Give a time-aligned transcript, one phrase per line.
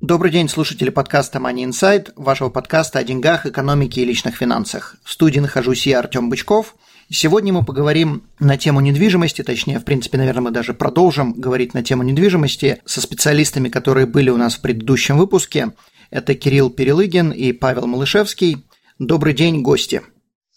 [0.00, 4.96] Добрый день, слушатели подкаста Money Insight, вашего подкаста о деньгах, экономике и личных финансах.
[5.04, 6.74] В студии нахожусь я, Артем Бычков.
[7.10, 11.82] Сегодня мы поговорим на тему недвижимости, точнее, в принципе, наверное, мы даже продолжим говорить на
[11.82, 15.72] тему недвижимости со специалистами, которые были у нас в предыдущем выпуске.
[16.10, 18.64] Это Кирилл Перелыгин и Павел Малышевский.
[18.98, 20.00] Добрый день, гости.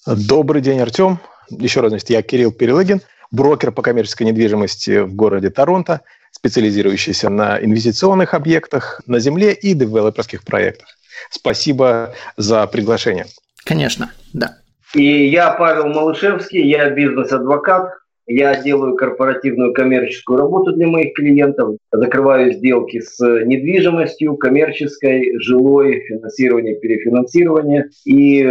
[0.06, 1.20] Добрый день, Артем.
[1.50, 6.00] Еще раз, значит, я Кирилл Перелыгин, брокер по коммерческой недвижимости в городе Торонто–
[6.44, 10.90] специализирующийся на инвестиционных объектах на земле и девелоперских проектах.
[11.30, 13.28] Спасибо за приглашение.
[13.64, 14.58] Конечно, да.
[14.94, 17.92] И я Павел Малышевский, я бизнес-адвокат,
[18.28, 26.76] я делаю корпоративную коммерческую работу для моих клиентов, закрываю сделки с недвижимостью, коммерческой, жилой, финансирование,
[26.76, 28.46] перефинансирование и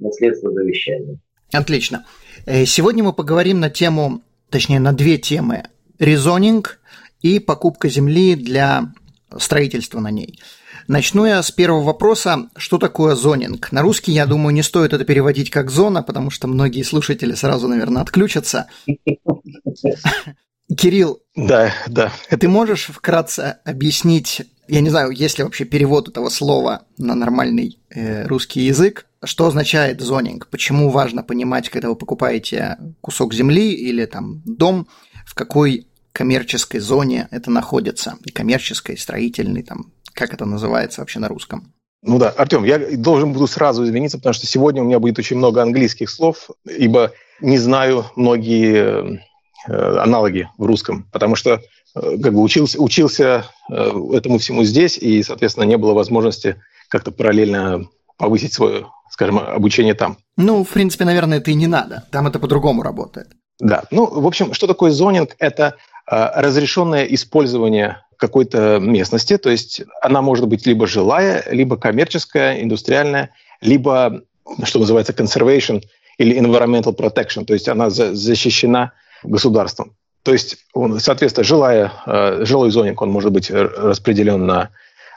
[0.00, 1.18] наследство завещания.
[1.52, 2.04] Отлично.
[2.46, 5.62] Э, сегодня мы поговорим на тему, точнее на две темы.
[6.00, 6.77] Резонинг
[7.20, 8.92] и покупка земли для
[9.36, 10.38] строительства на ней.
[10.86, 12.48] Начну я с первого вопроса.
[12.56, 13.70] Что такое зонинг?
[13.72, 17.68] На русский, я думаю, не стоит это переводить как зона, потому что многие слушатели сразу,
[17.68, 18.68] наверное, отключатся.
[20.76, 22.12] Кирилл, да, да.
[22.30, 27.78] Ты можешь вкратце объяснить, я не знаю, есть ли вообще перевод этого слова на нормальный
[27.90, 30.48] э, русский язык, что означает зонинг?
[30.48, 34.88] Почему важно понимать, когда вы покупаете кусок земли или там дом,
[35.26, 41.72] в какой коммерческой зоне это находится, коммерческой, строительной, там, как это называется вообще на русском?
[42.02, 45.36] Ну да, Артем, я должен буду сразу извиниться, потому что сегодня у меня будет очень
[45.36, 49.20] много английских слов, ибо не знаю многие
[49.68, 51.60] э, аналоги в русском, потому что
[51.94, 57.12] э, как бы учился, учился э, этому всему здесь, и, соответственно, не было возможности как-то
[57.12, 57.84] параллельно
[58.16, 60.16] повысить свое, скажем, обучение там.
[60.36, 62.08] Ну, в принципе, наверное, это и не надо.
[62.10, 63.28] Там это по-другому работает.
[63.60, 63.84] Да.
[63.90, 65.34] Ну, в общем, что такое зонинг?
[65.38, 65.76] Это
[66.10, 73.30] разрешенное использование какой-то местности, то есть она может быть либо жилая, либо коммерческая, индустриальная,
[73.60, 74.22] либо,
[74.64, 75.82] что называется, conservation
[76.18, 78.92] или environmental protection, то есть она защищена
[79.22, 79.94] государством.
[80.24, 80.58] То есть,
[80.98, 84.70] соответственно, жилая, а, жилой зонинг, он может быть распределен на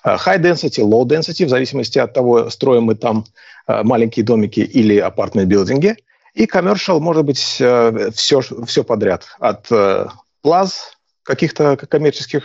[0.03, 3.25] а, high density, low density, в зависимости от того, строим мы там
[3.67, 5.95] маленькие домики или апартмент-билдинги.
[6.33, 7.91] И commercial может быть все,
[8.65, 9.67] все подряд, от
[10.41, 12.43] плаз каких-то коммерческих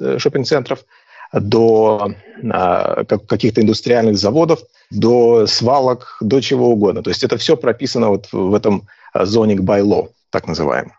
[0.00, 0.84] э, шопинг-центров
[1.32, 2.12] до
[2.50, 4.60] а, каких-то индустриальных заводов,
[4.90, 7.02] до свалок, до чего угодно.
[7.02, 10.92] То есть это все прописано вот в этом zoning by law, так называемом.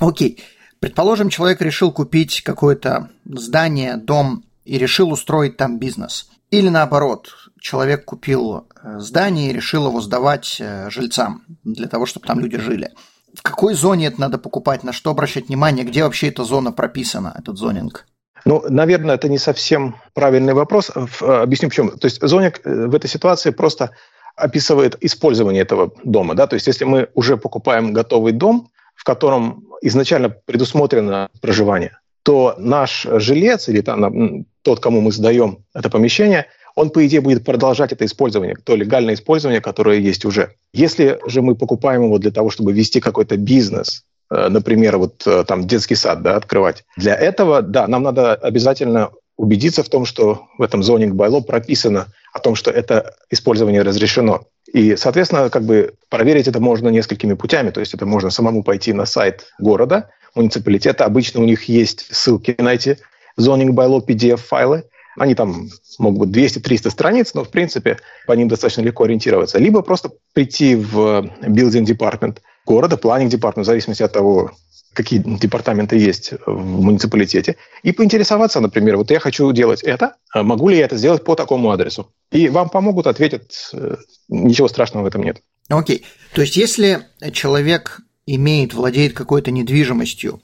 [0.00, 0.38] Окей.
[0.38, 0.42] Okay.
[0.80, 6.28] Предположим, человек решил купить какое-то здание, дом и решил устроить там бизнес.
[6.50, 7.28] Или наоборот,
[7.60, 12.58] человек купил э, здание и решил его сдавать э, жильцам для того, чтобы там люди
[12.58, 12.90] жили
[13.36, 17.34] в какой зоне это надо покупать, на что обращать внимание, где вообще эта зона прописана,
[17.38, 18.06] этот зонинг?
[18.44, 20.90] Ну, наверное, это не совсем правильный вопрос.
[20.94, 21.90] Э, объясню почему.
[21.90, 23.90] То есть зонинг э, в этой ситуации просто
[24.36, 26.34] описывает использование этого дома.
[26.34, 26.46] Да?
[26.46, 33.06] То есть если мы уже покупаем готовый дом, в котором изначально предусмотрено проживание, то наш
[33.08, 36.46] жилец или там, тот, кому мы сдаем это помещение,
[36.76, 40.52] он, по идее, будет продолжать это использование, то легальное использование, которое есть уже.
[40.72, 45.44] Если же мы покупаем его для того, чтобы вести какой-то бизнес, э, например, вот э,
[45.44, 50.42] там детский сад да, открывать, для этого, да, нам надо обязательно убедиться в том, что
[50.58, 54.44] в этом зонинг байло прописано о том, что это использование разрешено.
[54.72, 57.70] И, соответственно, как бы проверить это можно несколькими путями.
[57.70, 61.04] То есть это можно самому пойти на сайт города, муниципалитета.
[61.04, 62.98] Обычно у них есть ссылки на эти
[63.38, 64.84] zoning bylaw PDF-файлы.
[65.16, 65.68] Они там
[65.98, 69.58] могут быть 200-300 страниц, но, в принципе, по ним достаточно легко ориентироваться.
[69.58, 74.52] Либо просто прийти в building department города, planning department, в зависимости от того,
[74.92, 80.70] какие департаменты есть в муниципалитете, и поинтересоваться, например, вот я хочу делать это, а могу
[80.70, 82.10] ли я это сделать по такому адресу?
[82.32, 83.96] И вам помогут, ответят, э,
[84.28, 85.42] ничего страшного в этом нет.
[85.68, 85.98] Окей.
[85.98, 86.04] Okay.
[86.34, 90.40] То есть, если человек имеет, владеет какой-то недвижимостью,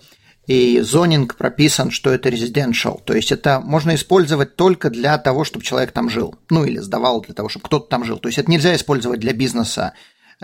[0.47, 5.65] и зонинг прописан, что это residential, то есть это можно использовать только для того, чтобы
[5.65, 8.19] человек там жил, ну или сдавал для того, чтобы кто-то там жил.
[8.19, 9.93] То есть это нельзя использовать для бизнеса,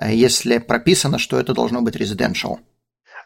[0.00, 2.58] э, если прописано, что это должно быть residential.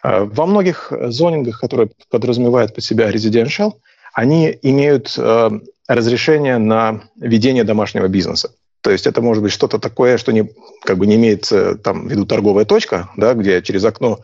[0.02, 3.74] А, во многих зонингах, которые подразумевают под себя residential,
[4.14, 5.50] они имеют э,
[5.88, 8.52] разрешение на ведение домашнего бизнеса.
[8.82, 10.50] То есть это может быть что-то такое, что не,
[10.82, 14.20] как бы не имеет э, там, в виду торговая точка, да, где через окно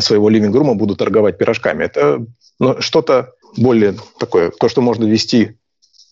[0.00, 1.84] своего ливинг-рума буду торговать пирожками.
[1.84, 2.24] Это
[2.58, 5.56] ну, что-то более такое, то, что можно вести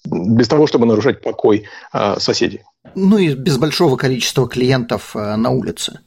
[0.05, 2.63] без того, чтобы нарушать покой э, соседей.
[2.95, 6.01] Ну и без большого количества клиентов э, на улице.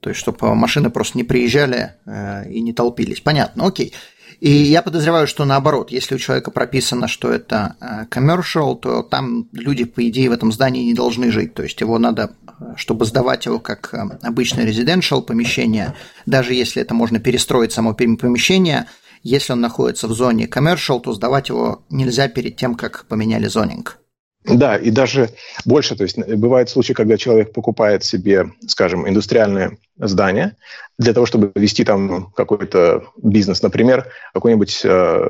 [0.00, 3.20] То есть, чтобы машины просто не приезжали э, и не толпились.
[3.20, 3.92] Понятно, окей.
[4.40, 9.48] И я подозреваю, что наоборот, если у человека прописано, что это э, commercial, то там
[9.52, 11.52] люди, по идее, в этом здании не должны жить.
[11.52, 15.94] То есть его надо, э, чтобы сдавать его как обычное residential помещение,
[16.24, 18.86] даже если это можно перестроить само помещение,
[19.22, 23.99] если он находится в зоне commercial, то сдавать его нельзя перед тем, как поменяли зонинг.
[24.44, 25.30] Да, и даже
[25.64, 25.96] больше.
[25.96, 30.56] То есть бывают случаи, когда человек покупает себе, скажем, индустриальное здание
[30.98, 35.28] для того, чтобы вести там какой-то бизнес, например, какой-нибудь э,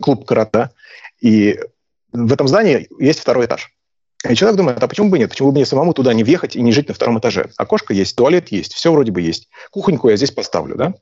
[0.00, 0.70] клуб карата,
[1.20, 1.58] и
[2.12, 3.72] в этом здании есть второй этаж.
[4.28, 5.30] И человек думает, а почему бы нет?
[5.30, 7.50] Почему бы мне самому туда не въехать и не жить на втором этаже?
[7.56, 9.48] Окошко есть, туалет есть, все вроде бы есть.
[9.72, 10.94] Кухоньку я здесь поставлю, да?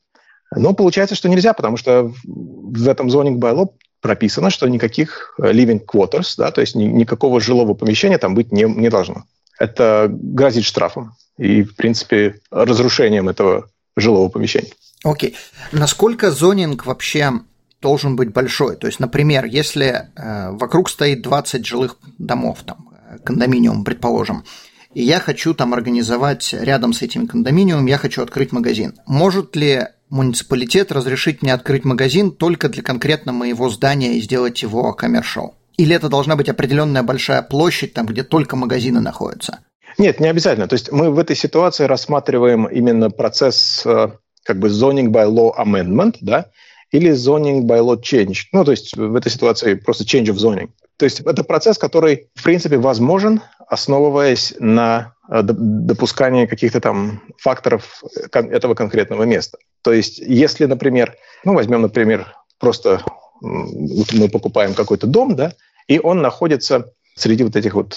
[0.57, 3.69] Но получается, что нельзя, потому что в этом zoning bylaw
[4.01, 8.53] прописано, что никаких э, living quarters, да, то есть ни, никакого жилого помещения там быть
[8.53, 9.25] не, не должно.
[9.59, 14.73] Это грозит штрафом и, в принципе, разрушением этого жилого помещения.
[15.05, 15.31] Окей.
[15.31, 15.35] Okay.
[15.73, 17.33] Насколько зонинг вообще
[17.81, 18.77] должен быть большой?
[18.77, 24.45] То есть, например, если э, вокруг стоит 20 жилых домов, там, э, кондоминиум, предположим,
[24.93, 28.95] и я хочу там организовать рядом с этим кондоминиумом, я хочу открыть магазин.
[29.07, 34.93] Может ли муниципалитет разрешить мне открыть магазин только для конкретно моего здания и сделать его
[34.93, 35.55] коммершал?
[35.77, 39.61] Или это должна быть определенная большая площадь, там, где только магазины находятся?
[39.99, 40.69] Нет, не обязательно.
[40.69, 44.09] То есть мы в этой ситуации рассматриваем именно процесс э,
[44.45, 46.47] как бы zoning by law amendment, да,
[46.91, 48.47] или zoning by law change.
[48.53, 50.71] Ну, то есть в этой ситуации просто change of zoning.
[50.97, 58.03] То есть это процесс, который, в принципе, возможен, основываясь на э, допускании каких-то там факторов
[58.33, 59.59] этого конкретного места.
[59.83, 63.03] То есть если, например, ну, возьмем, например, просто
[63.41, 65.53] мы покупаем какой-то дом, да,
[65.89, 67.97] и он находится среди вот этих вот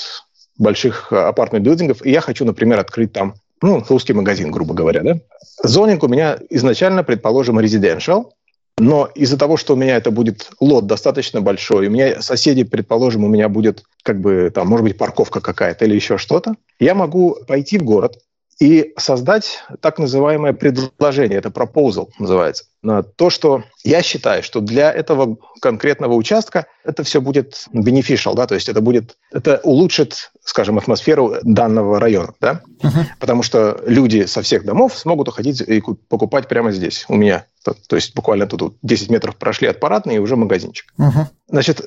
[0.57, 5.19] больших э, апартмент-билдингов, и я хочу, например, открыть там ну, русский магазин, грубо говоря, да.
[5.63, 8.31] Зонинг у меня изначально, предположим, residential,
[8.77, 13.23] но из-за того, что у меня это будет лот достаточно большой, у меня соседи, предположим,
[13.23, 17.37] у меня будет как бы там, может быть, парковка какая-то или еще что-то, я могу
[17.47, 18.17] пойти в город,
[18.63, 24.89] и создать так называемое предложение, это proposal называется, на то, что я считаю, что для
[24.89, 30.77] этого конкретного участка это все будет beneficial, да, то есть это будет, это улучшит, скажем,
[30.77, 33.03] атмосферу данного района, да, uh-huh.
[33.19, 37.45] потому что люди со всех домов смогут уходить и покупать прямо здесь, у меня.
[37.65, 40.85] То, есть буквально тут 10 метров прошли от парадной и уже магазинчик.
[40.97, 41.25] Uh-huh.
[41.49, 41.81] Значит,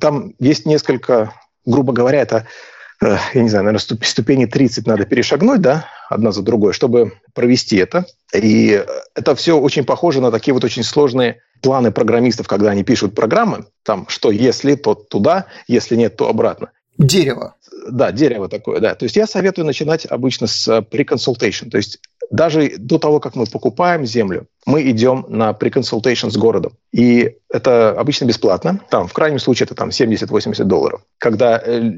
[0.00, 1.32] там есть несколько,
[1.64, 2.48] грубо говоря, это
[3.00, 8.06] я не знаю, наверное, ступени 30 надо перешагнуть, да, одна за другой, чтобы провести это.
[8.34, 8.84] И
[9.14, 13.66] это все очень похоже на такие вот очень сложные планы программистов, когда они пишут программы,
[13.82, 16.70] там, что если, то туда, если нет, то обратно.
[16.98, 17.55] Дерево.
[17.90, 18.94] Да, дерево такое, да.
[18.94, 21.98] То есть я советую начинать обычно с э, pre-consultation, то есть
[22.30, 26.72] даже до того, как мы покупаем землю, мы идем на преконсультейшн с городом.
[26.92, 28.80] И это обычно бесплатно.
[28.90, 31.02] Там, в крайнем случае, это там 70-80 долларов.
[31.18, 31.92] Когда э,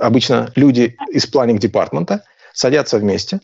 [0.00, 3.40] обычно люди из планинг департмента садятся вместе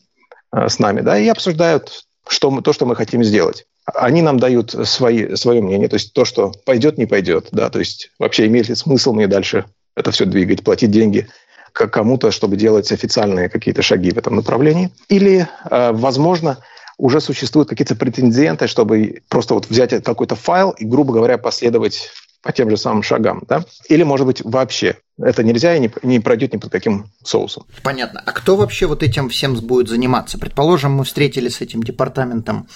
[0.52, 3.66] э, с нами, да, и обсуждают что мы, то, что мы хотим сделать.
[3.84, 7.78] Они нам дают свои, свое мнение, то есть то, что пойдет, не пойдет, да, то
[7.78, 11.28] есть вообще имеет ли смысл мне дальше это все двигать, платить деньги
[11.74, 14.90] кому-то, чтобы делать официальные какие-то шаги в этом направлении.
[15.08, 16.58] Или, э, возможно,
[16.96, 22.10] уже существуют какие-то претенденты, чтобы просто вот взять какой-то файл и, грубо говоря, последовать
[22.42, 23.64] по тем же самым шагам, да?
[23.88, 27.64] Или, может быть, вообще это нельзя и не, не пройдет ни под каким соусом.
[27.82, 28.22] Понятно.
[28.24, 30.38] А кто вообще вот этим всем будет заниматься?
[30.38, 32.68] Предположим, мы встретились с этим департаментом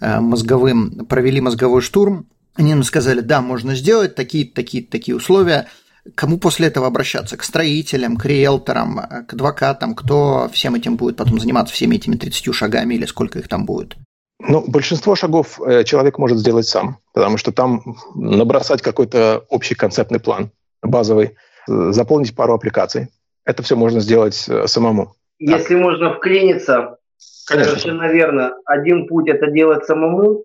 [0.00, 5.66] э, мозговым, провели мозговой штурм, они нам сказали, да, можно сделать такие-то, такие-то, такие условия–
[6.14, 7.36] Кому после этого обращаться?
[7.36, 9.94] К строителям, к риэлторам, к адвокатам?
[9.94, 13.96] Кто всем этим будет потом заниматься, всеми этими 30 шагами или сколько их там будет?
[14.38, 20.20] Ну, большинство шагов э, человек может сделать сам, потому что там набросать какой-то общий концептный
[20.20, 20.50] план
[20.82, 21.36] базовый,
[21.68, 23.08] э, заполнить пару аппликаций.
[23.44, 25.14] Это все можно сделать э, самому.
[25.38, 25.82] Если так.
[25.82, 26.98] можно вклиниться,
[27.46, 27.70] Конечно.
[27.70, 28.56] совершенно верно.
[28.66, 30.44] Один путь– это делать самому.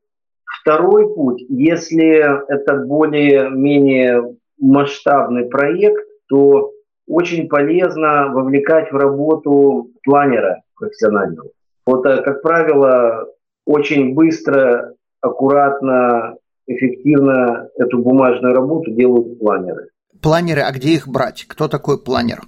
[0.61, 2.19] Второй путь, если
[2.53, 6.71] это более-менее масштабный проект, то
[7.07, 11.49] очень полезно вовлекать в работу планера профессионального.
[11.85, 13.27] Вот, э, как правило,
[13.65, 16.35] очень быстро, аккуратно
[16.67, 19.89] эффективно эту бумажную работу делают планеры.
[20.21, 21.45] Планеры, а где их брать?
[21.47, 22.41] Кто такой планер?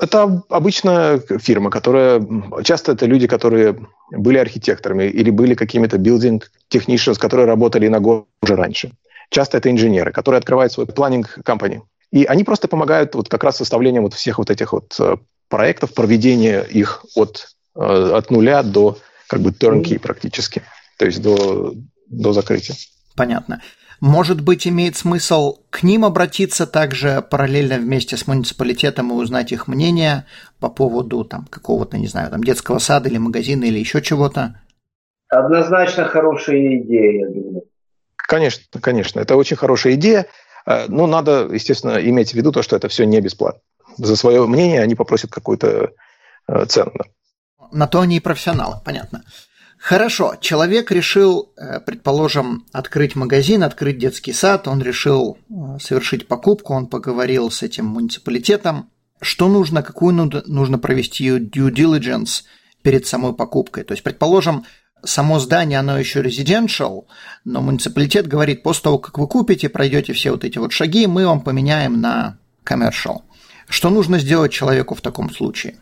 [0.00, 2.20] Это обычная фирма, которая...
[2.62, 3.76] Часто это люди, которые
[4.10, 6.42] были архитекторами или были какими-то building
[6.72, 8.90] technicians, которые работали на год уже раньше.
[9.30, 11.82] Часто это инженеры, которые открывают свой планинг компании.
[12.10, 15.16] И они просто помогают вот как раз составлением вот всех вот этих вот э,
[15.48, 20.62] проектов, проведения их от, э, от нуля до как бы turnkey практически,
[20.98, 21.74] то есть до,
[22.08, 22.76] до закрытия.
[23.16, 23.62] Понятно.
[24.00, 29.66] Может быть, имеет смысл к ним обратиться также параллельно вместе с муниципалитетом и узнать их
[29.66, 30.26] мнение
[30.60, 34.60] по поводу там, какого-то, не знаю, там, детского сада или магазина или еще чего-то?
[35.28, 37.62] Однозначно хорошая идея, я думаю.
[38.26, 39.20] Конечно, конечно.
[39.20, 40.26] Это очень хорошая идея.
[40.66, 43.60] Э, но надо, естественно, иметь в виду то, что это все не бесплатно.
[43.98, 45.90] За свое мнение они попросят какую-то
[46.48, 46.92] э, цену.
[47.70, 49.24] На то они и профессионалы, понятно.
[49.78, 55.36] Хорошо, человек решил, э, предположим, открыть магазин, открыть детский сад, он решил
[55.80, 58.90] совершить покупку, он поговорил с этим муниципалитетом.
[59.20, 62.44] Что нужно, какую нужно провести due diligence
[62.82, 63.84] перед самой покупкой?
[63.84, 64.64] То есть, предположим,
[65.04, 67.04] само здание, оно еще residential,
[67.44, 71.26] но муниципалитет говорит, после того, как вы купите, пройдете все вот эти вот шаги, мы
[71.26, 73.22] вам поменяем на commercial.
[73.68, 75.76] Что нужно сделать человеку в таком случае?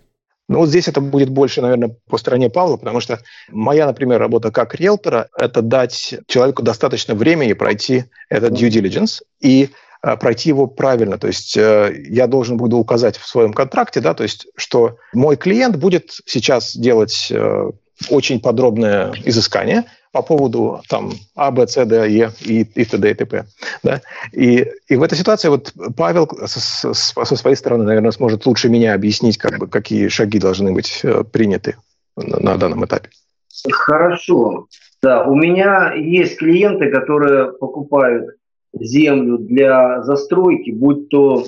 [0.48, 4.50] Но вот здесь это будет больше, наверное, по стороне Павла, потому что моя, например, работа
[4.50, 9.70] как риэлтора– это дать человеку достаточно времени пройти этот due diligence и
[10.02, 11.16] э, пройти его правильно.
[11.16, 15.36] То есть э, я должен буду указать в своем контракте, да, то есть что мой
[15.36, 17.70] клиент будет сейчас делать э,
[18.10, 23.10] очень подробное изыскание– по поводу там А, Б, С, Д, Е и, и т.д.
[23.10, 23.44] и т.п.
[23.82, 24.02] Да?
[24.32, 28.94] И, и в этой ситуации вот Павел со, со своей стороны, наверное, сможет лучше меня
[28.94, 31.76] объяснить, как бы, какие шаги должны быть э, приняты
[32.16, 33.08] на, на данном этапе.
[33.70, 34.66] Хорошо.
[35.02, 38.36] Да, у меня есть клиенты, которые покупают
[38.78, 41.44] землю для застройки, будь то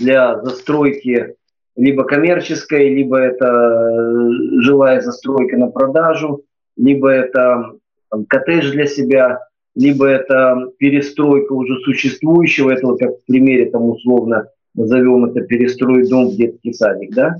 [0.00, 1.36] для застройки
[1.76, 6.42] либо коммерческой, либо это э, жилая застройка на продажу,
[6.76, 7.72] либо это
[8.10, 9.40] там, коттедж для себя,
[9.74, 16.08] либо это перестройка уже существующего, это вот как в примере там условно назовем это перестроить
[16.08, 17.36] дом в детский садик, да?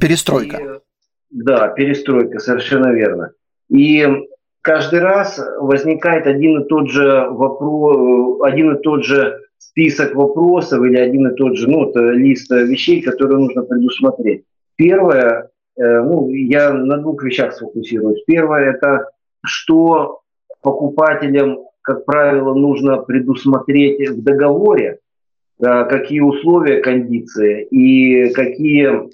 [0.00, 0.80] Перестройка.
[1.30, 3.32] И, да, перестройка, совершенно верно.
[3.68, 4.06] И
[4.60, 10.96] каждый раз возникает один и тот же вопрос, один и тот же список вопросов или
[10.96, 14.44] один и тот же ну, вот, лист вещей, которые нужно предусмотреть.
[14.76, 18.24] Первое, э, ну, я на двух вещах сфокусируюсь.
[18.26, 19.10] Первое– это
[19.44, 20.20] что
[20.62, 24.98] покупателям, как правило, нужно предусмотреть в договоре,
[25.62, 29.10] э, какие условия кондиции и какие,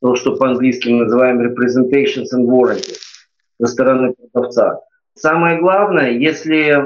[0.00, 2.96] то, что по-английски мы называем representations and warranty
[3.60, 4.80] со стороны продавца.
[5.16, 6.76] Самое главное, если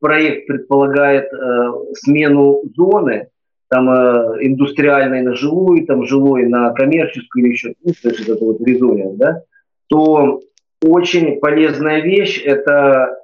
[0.00, 3.28] проект предполагает э, смену зоны,
[3.68, 8.44] там э, индустриальной на жилую, там жилой на коммерческую или еще, ну, то есть это
[8.44, 9.42] вот резония, да,
[9.88, 10.40] то
[10.82, 13.16] очень полезная вещь– это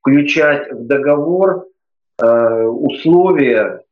[0.00, 1.66] включать в договор
[2.22, 3.82] э, условия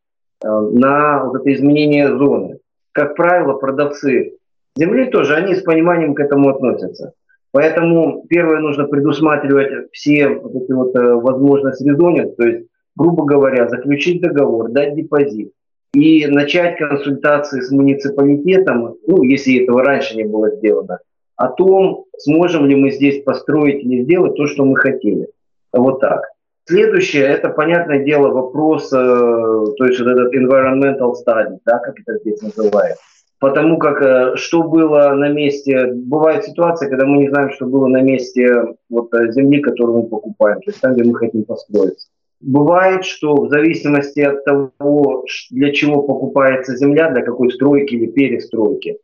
[0.44, 2.58] э, на вот это изменение зоны.
[2.92, 4.36] Как правило, продавцы
[4.76, 7.14] земли тоже, они с пониманием к этому относятся.
[7.54, 13.68] Поэтому первое нужно предусматривать все вот эти вот э, возможности резонить, то есть, грубо говоря,
[13.68, 15.52] заключить договор, дать депозит
[15.94, 20.98] и начать консультации с муниципалитетом, ну, если этого раньше не было сделано–
[21.36, 25.28] о том, сможем ли мы здесь построить или сделать то, что мы хотели.
[25.72, 26.28] Вот так.
[26.66, 32.18] Следующее, это, понятное дело, вопрос, э, то есть вот этот environmental study, да, как это
[32.20, 32.96] здесь называют.
[33.44, 37.88] Потому как э, что было на месте, бывает ситуация, когда мы не знаем, что было
[37.88, 38.50] на месте
[38.88, 42.08] вот, э, земли, которую мы покупаем, то есть там, где мы хотим построиться.
[42.40, 48.96] Бывает, что в зависимости от того, для чего покупается земля, для какой стройки или перестройки,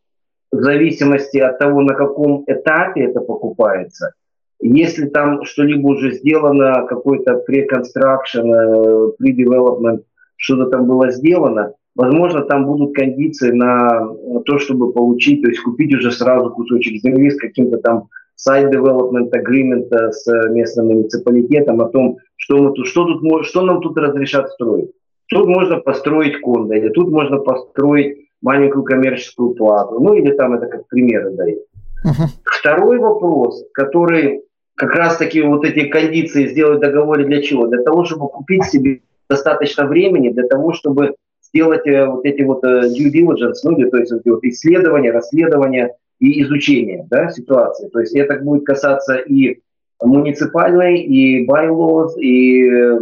[0.50, 4.14] в зависимости от того, на каком этапе это покупается,
[4.62, 10.04] если там что-либо уже сделано, какой-то pre-construction, pre-development,
[10.36, 14.08] что-то там было сделано, возможно, там будут кондиции на
[14.46, 18.08] то, чтобы получить, то есть купить уже сразу кусочек земли с каким-то там
[18.48, 23.80] side development agreement с местным муниципалитетом о том, что, мы тут, что, тут, что нам
[23.80, 24.90] тут разрешат строить.
[25.28, 30.00] Тут можно построить кондо, или тут можно построить маленькую коммерческую плату.
[30.00, 31.58] Ну или там это как примеры дает.
[32.04, 32.26] Uh-huh.
[32.44, 34.42] Второй вопрос, который
[34.74, 37.66] как раз таки вот эти кондиции сделать в договоре для чего?
[37.66, 41.14] Для того, чтобы купить себе достаточно времени, для того, чтобы
[41.52, 46.42] сделать э, вот эти вот э, due diligence, ну, то есть вот исследования, расследования и
[46.42, 47.88] изучение да, ситуации.
[47.88, 49.60] То есть это будет касаться и
[50.02, 52.98] муниципальной, и bylaws, и э,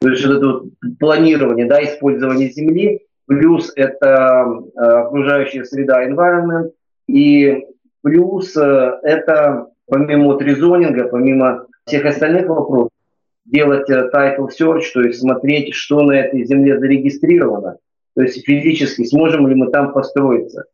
[0.00, 0.64] То есть это вот
[0.98, 6.72] планирование, да, использование земли, плюс это э, окружающая среда, environment,
[7.06, 7.66] и
[8.02, 12.90] плюс э, это помимо вот резонинга, помимо всех остальных вопросов,
[13.44, 17.76] делать title search, то есть смотреть, что на этой земле зарегистрировано,
[18.14, 20.64] то есть физически сможем ли мы там построиться.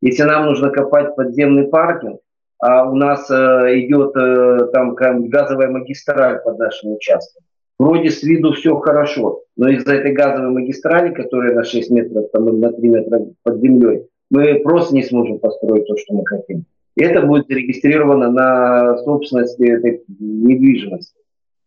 [0.00, 2.20] Если нам нужно копать подземный паркинг,
[2.60, 3.34] а у нас э,
[3.80, 7.42] идет э, там газовая магистраль под нашим участком,
[7.78, 12.60] вроде с виду все хорошо, но из-за этой газовой магистрали, которая на 6 метров, там,
[12.60, 16.64] на 3 метра под землей, мы просто не сможем построить то, что мы хотим.
[16.96, 21.14] Это будет зарегистрировано на собственности этой недвижимости.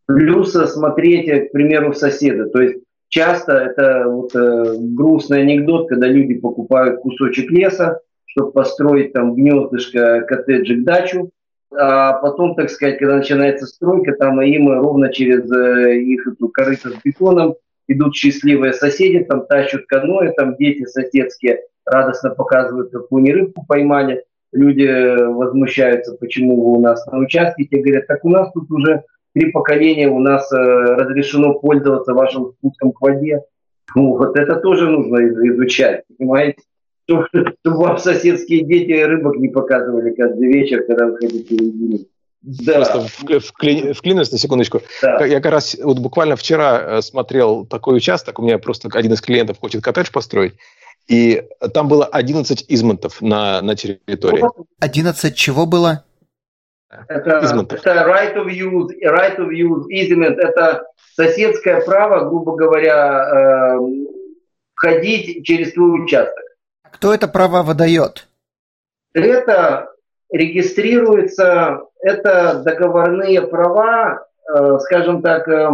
[0.05, 2.49] Плюс смотреть, к примеру, соседа.
[2.49, 2.79] То есть
[3.11, 10.21] часто это вот, э, грустный анекдот, когда люди покупают кусочек леса, чтобы построить там гнездышко,
[10.21, 11.29] коттеджик, дачу,
[11.73, 16.89] а потом, так сказать, когда начинается стройка, там им ровно через э, их эту корыто
[16.89, 17.55] с бетоном
[17.87, 24.23] идут счастливые соседи, там тащут каноэ, там дети соседские радостно показывают, какую они рыбку поймали.
[24.53, 24.85] Люди
[25.33, 27.65] возмущаются, почему вы у нас на участке.
[27.65, 32.53] Те говорят, так у нас тут уже три поколения, у нас э, разрешено пользоваться вашим
[32.53, 33.41] спуском к воде.
[33.95, 36.61] Ну, вот это тоже нужно изучать, понимаете?
[37.05, 37.27] чтобы
[37.65, 42.05] вам соседские дети рыбок не показывали каждый вечер, когда вы ходите в
[42.41, 42.73] да.
[42.73, 44.81] Просто вкли, вклинусь на секундочку.
[45.03, 45.23] Да.
[45.25, 49.21] Я как раз вот буквально вчера э, смотрел такой участок, у меня просто один из
[49.21, 50.53] клиентов хочет коттедж построить,
[51.07, 54.43] и там было 11 измонтов на, на территории.
[54.79, 56.03] 11 чего было?
[57.07, 60.83] Это, это right of use, right of use, easement, это
[61.15, 63.79] соседское право, грубо говоря, э,
[64.75, 66.43] ходить через твой участок.
[66.91, 68.27] Кто это право выдает?
[69.13, 69.89] Это
[70.31, 75.69] регистрируется, это договорные права, э, скажем так, э,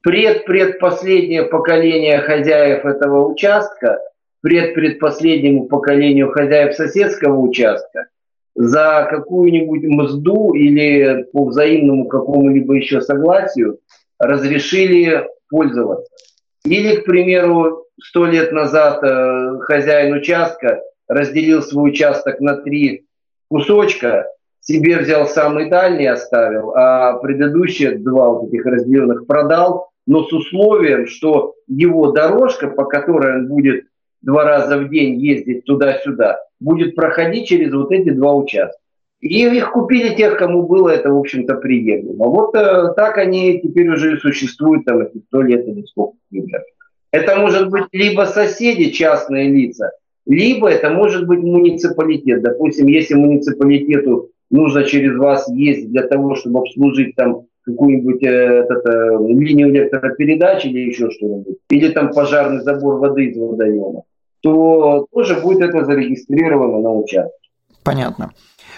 [0.00, 3.98] предпредпоследнее поколение хозяев этого участка,
[4.40, 8.06] предпредпоследнему поколению хозяев соседского участка
[8.58, 13.78] за какую-нибудь мзду или по взаимному какому-либо еще согласию
[14.18, 16.12] разрешили пользоваться.
[16.64, 23.06] Или, к примеру, сто лет назад э, хозяин участка разделил свой участок на три
[23.48, 24.26] кусочка,
[24.60, 31.06] себе взял самый дальний, оставил, а предыдущие два вот этих разделенных продал, но с условием,
[31.06, 33.84] что его дорожка, по которой он будет
[34.22, 38.78] два раза в день ездить туда-сюда, будет проходить через вот эти два участка.
[39.20, 42.26] И их купили тех, кому было это, в общем-то, приемлемо.
[42.26, 46.62] Вот э, так они теперь уже и существуют, там, эти сто лет или сколько лет.
[47.10, 49.90] Это может быть либо соседи, частные лица,
[50.24, 52.42] либо это может быть муниципалитет.
[52.42, 59.18] Допустим, если муниципалитету нужно через вас ездить для того, чтобы обслужить там какую-нибудь э, это,
[59.26, 64.04] линию электропередач или еще что-нибудь, или там пожарный забор воды из водоема,
[64.40, 67.50] то тоже будет это зарегистрировано на участке.
[67.82, 68.32] Понятно.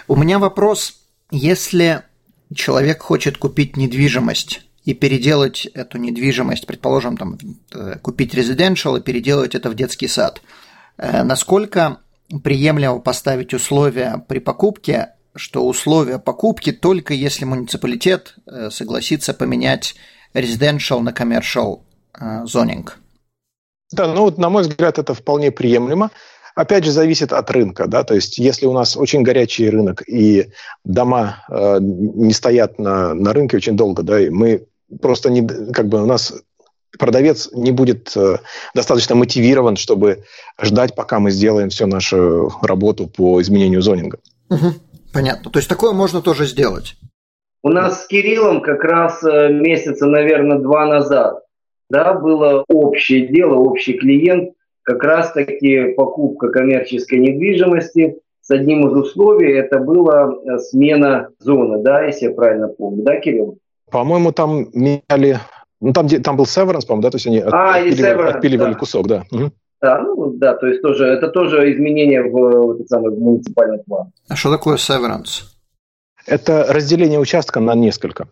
[0.07, 1.01] У меня вопрос.
[1.31, 2.01] Если
[2.53, 7.37] человек хочет купить недвижимость, и переделать эту недвижимость, предположим, там,
[7.73, 10.41] э, купить резиденциал и переделать это в детский сад.
[10.97, 11.99] Э, насколько
[12.43, 19.95] приемлемо поставить условия при покупке, что условия покупки только если муниципалитет э, согласится поменять
[20.33, 21.81] резиденциал на commercial
[22.45, 23.00] зонинг?
[23.91, 26.11] Да, ну вот, на мой взгляд, это вполне приемлемо.
[26.55, 30.47] Опять же, зависит от рынка, да, то есть если у нас очень горячий рынок и
[30.83, 34.65] дома э, не стоят на, на рынке очень долго, да, и мы
[35.01, 36.33] просто не, как бы у нас
[36.99, 38.37] продавец не будет э,
[38.75, 40.25] достаточно мотивирован, чтобы
[40.61, 44.19] ждать, пока мы сделаем всю нашу работу по изменению зонинга.
[44.49, 44.73] Угу.
[45.13, 45.51] Понятно.
[45.51, 46.95] То есть такое можно тоже сделать.
[47.63, 51.43] У нас с Кириллом как раз э, месяца, наверное, два назад
[51.91, 58.17] да, было общее дело, общий клиент, как раз таки покупка коммерческой недвижимости.
[58.41, 63.17] С одним из условий это была э, смена зоны, да, если я правильно помню, да,
[63.19, 63.59] Кирилл?
[63.91, 65.39] По-моему, там меняли...
[65.79, 67.11] Ну, там, там был Severance, по-моему, да?
[67.11, 68.79] То есть они а, отпиливали, Severance, отпиливали да.
[68.79, 69.23] кусок, да.
[69.31, 69.51] Угу.
[69.81, 73.79] Да, ну да, то есть тоже, это тоже изменение в, в, этот самый, в муниципальный
[73.79, 74.11] план.
[74.27, 75.43] А что такое Severance?
[76.27, 78.27] Это разделение участка на несколько.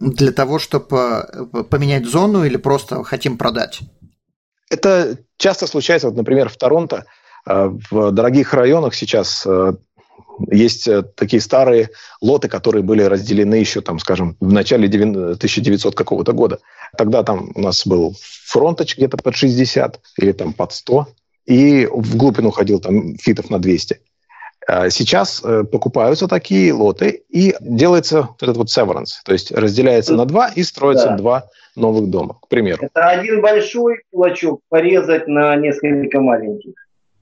[0.00, 3.80] Для того, чтобы э, поменять зону или просто хотим продать?
[4.70, 7.06] Это часто случается, вот, например, в Торонто,
[7.46, 9.72] э, в дорогих районах сейчас э,
[10.50, 16.60] есть такие старые лоты, которые были разделены еще, там, скажем, в начале 1900 какого-то года.
[16.96, 18.14] Тогда там у нас был
[18.46, 21.08] фронточ где-то под 60 или там под 100,
[21.46, 24.00] и в глубину ходил там фитов на 200.
[24.70, 30.26] А сейчас э, покупаются такие лоты и делается этот вот severance, то есть разделяется на
[30.26, 31.16] два и строится да.
[31.16, 32.80] два новых дома, к примеру.
[32.82, 36.74] Это один большой кулачок порезать на несколько маленьких.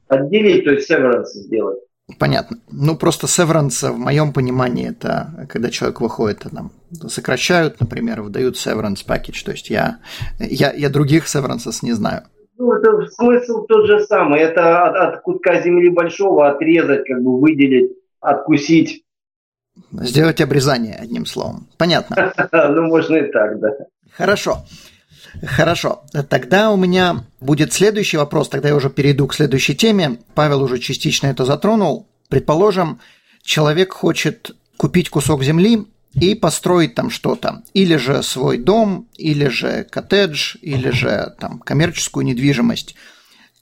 [0.09, 1.79] Отделить, то есть severance сделать.
[2.19, 2.59] Понятно.
[2.69, 6.73] Ну, просто severance в моем понимании это когда человек выходит, там,
[7.09, 9.45] сокращают, например, выдают severance package.
[9.45, 9.99] То есть я,
[10.41, 12.25] я, я других severances не знаю.
[12.59, 14.41] Ну, это смысл тот же самый.
[14.41, 19.05] Это от, от кутка земли большого отрезать, как бы выделить, откусить.
[19.93, 21.69] Сделать обрезание, одним словом.
[21.77, 22.33] Понятно.
[22.53, 23.69] Ну, можно и так, да.
[24.13, 24.65] Хорошо.
[25.45, 26.03] Хорошо.
[26.31, 30.19] Тогда у меня будет следующий вопрос, тогда я уже перейду к следующей теме.
[30.35, 32.09] Павел уже частично это затронул.
[32.31, 33.01] Предположим,
[33.43, 35.87] человек хочет купить кусок земли
[36.21, 37.63] и построить там что-то.
[37.75, 42.97] Или же свой дом, или же коттедж, или же там коммерческую недвижимость.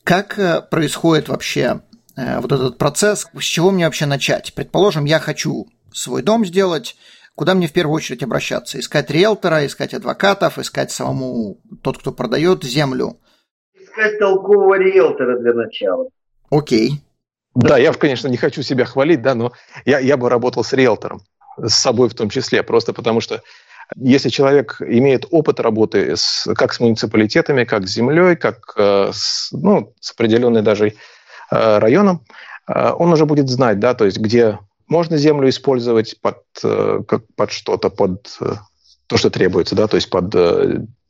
[0.05, 1.81] Как э, происходит вообще
[2.17, 3.27] э, вот этот процесс?
[3.37, 4.55] С чего мне вообще начать?
[4.55, 6.97] Предположим, я хочу свой дом сделать,
[7.35, 8.79] куда мне в первую очередь обращаться?
[8.79, 13.19] Искать риэлтора, искать адвокатов, искать самому тот, кто продает землю?
[13.75, 16.09] Искать толкового риэлтора для начала.
[16.51, 17.01] Окей.
[17.55, 19.53] Да, я, конечно, не хочу себя хвалить, да, но
[19.85, 21.23] я, я бы работал с риэлтором
[21.62, 23.43] с собой в том числе, просто потому что
[23.97, 29.51] если человек имеет опыт работы с, как с муниципалитетами, как с землей, как э, с,
[29.53, 30.95] ну, с определенной даже
[31.51, 32.25] э, районом,
[32.67, 37.51] э, он уже будет знать, да, то есть где можно землю использовать под, как, под
[37.51, 38.38] что-то, под
[39.07, 40.29] то, что требуется, да, то есть под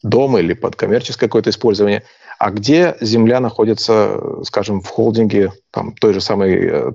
[0.02, 2.04] дом или под коммерческое какое-то использование,
[2.38, 6.94] а где земля находится, скажем, в холдинге там, той же самой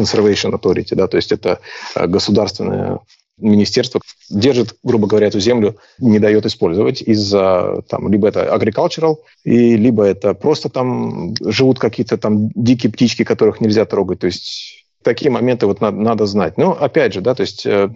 [0.00, 1.60] Conservation Authority, да, то есть это
[1.94, 3.00] э, государственное
[3.40, 9.76] министерство держит, грубо говоря, эту землю, не дает использовать из-за, там, либо это agricultural, и
[9.76, 14.20] либо это просто там живут какие-то там дикие птички, которых нельзя трогать.
[14.20, 16.58] То есть такие моменты вот надо, надо знать.
[16.58, 17.88] Но опять же, да, то есть э,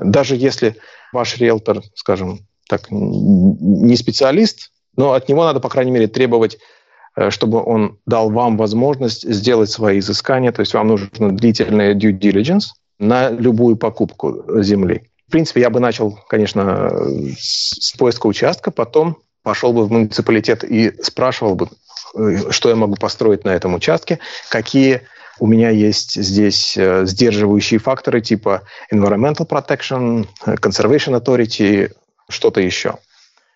[0.00, 0.76] даже если
[1.12, 6.58] ваш риэлтор, скажем так, не специалист, но от него надо, по крайней мере, требовать
[7.28, 12.70] чтобы он дал вам возможность сделать свои изыскания, то есть вам нужно длительный due diligence
[12.98, 15.10] на любую покупку земли.
[15.28, 16.90] В принципе, я бы начал, конечно,
[17.38, 21.68] с поиска участка, потом пошел бы в муниципалитет и спрашивал бы,
[22.14, 24.18] э, что я могу построить на этом участке,
[24.50, 25.02] какие
[25.38, 31.90] у меня есть здесь э, сдерживающие факторы типа environmental protection, conservation authority,
[32.28, 32.96] что-то еще.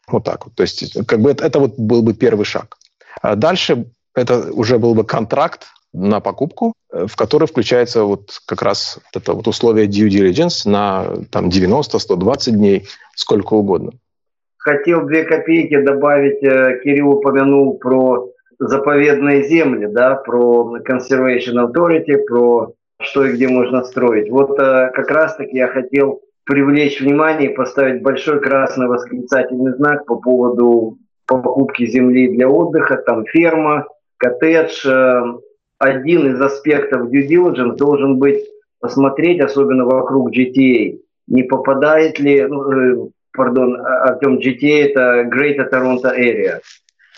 [0.09, 0.55] Вот так вот.
[0.55, 2.77] То есть, как бы это, это вот был бы первый шаг.
[3.23, 8.63] А дальше это уже был бы контракт на покупку, э, в который включается вот как
[8.63, 13.93] раз это вот условие due diligence на там 90-120 дней, сколько угодно.
[14.59, 16.43] Хотел две копейки добавить.
[16.43, 23.85] Э, Кирилл упомянул про заповедные земли, да, про Conservation Authority, про что и где можно
[23.85, 24.31] строить.
[24.31, 30.17] Вот э, как раз-таки я хотел привлечь внимание и поставить большой красный восклицательный знак по
[30.17, 33.87] поводу покупки земли для отдыха, там ферма,
[34.19, 34.87] коттедж.
[34.87, 35.23] Э,
[35.79, 38.45] один из аспектов due diligence должен быть
[38.81, 45.71] посмотреть, особенно вокруг GTA, не попадает ли, ну, э, пардон, а, Артем, GTA это Greater
[45.71, 46.61] Toronto Area.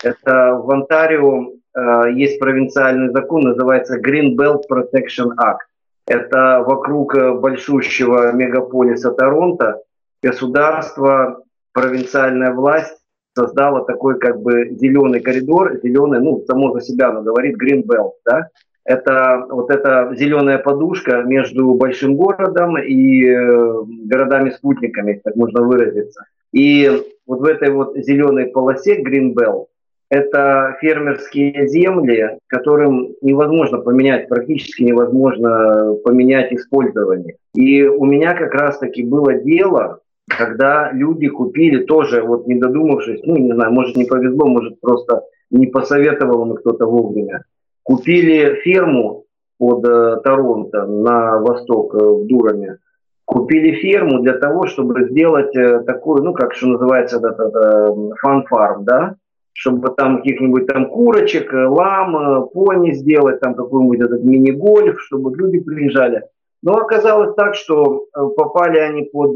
[0.03, 5.59] Это в Онтарио э, есть провинциальный закон, называется Green Belt Protection Act.
[6.07, 9.79] Это вокруг большущего мегаполиса Торонто
[10.21, 12.98] государство, провинциальная власть
[13.35, 18.13] создала такой как бы зеленый коридор, зеленый, ну, само за себя оно говорит, Green Belt,
[18.25, 18.47] да,
[18.85, 26.25] это вот эта зеленая подушка между большим городом и э, городами-спутниками, так можно выразиться.
[26.51, 26.89] И
[27.27, 29.65] вот в этой вот зеленой полосе Green Belt
[30.09, 37.35] это фермерские земли, которым невозможно поменять, практически невозможно поменять использование.
[37.53, 43.37] И у меня как раз-таки было дело, когда люди купили тоже, вот не додумавшись, ну,
[43.37, 47.43] не знаю, может, не повезло, может, просто не посоветовал им кто-то вовремя,
[47.83, 49.25] купили ферму
[49.57, 52.77] под э, Торонто на восток, э, в Дураме,
[53.25, 58.85] купили ферму для того, чтобы сделать э, такую, ну, как что называется, это, это, фан-фарм,
[58.85, 59.15] да,
[59.53, 65.35] чтобы там каких-нибудь там курочек, э, лам, э, пони сделать, там какой-нибудь этот мини-гольф, чтобы
[65.35, 66.23] люди приезжали.
[66.61, 69.33] Но оказалось так, что попали они под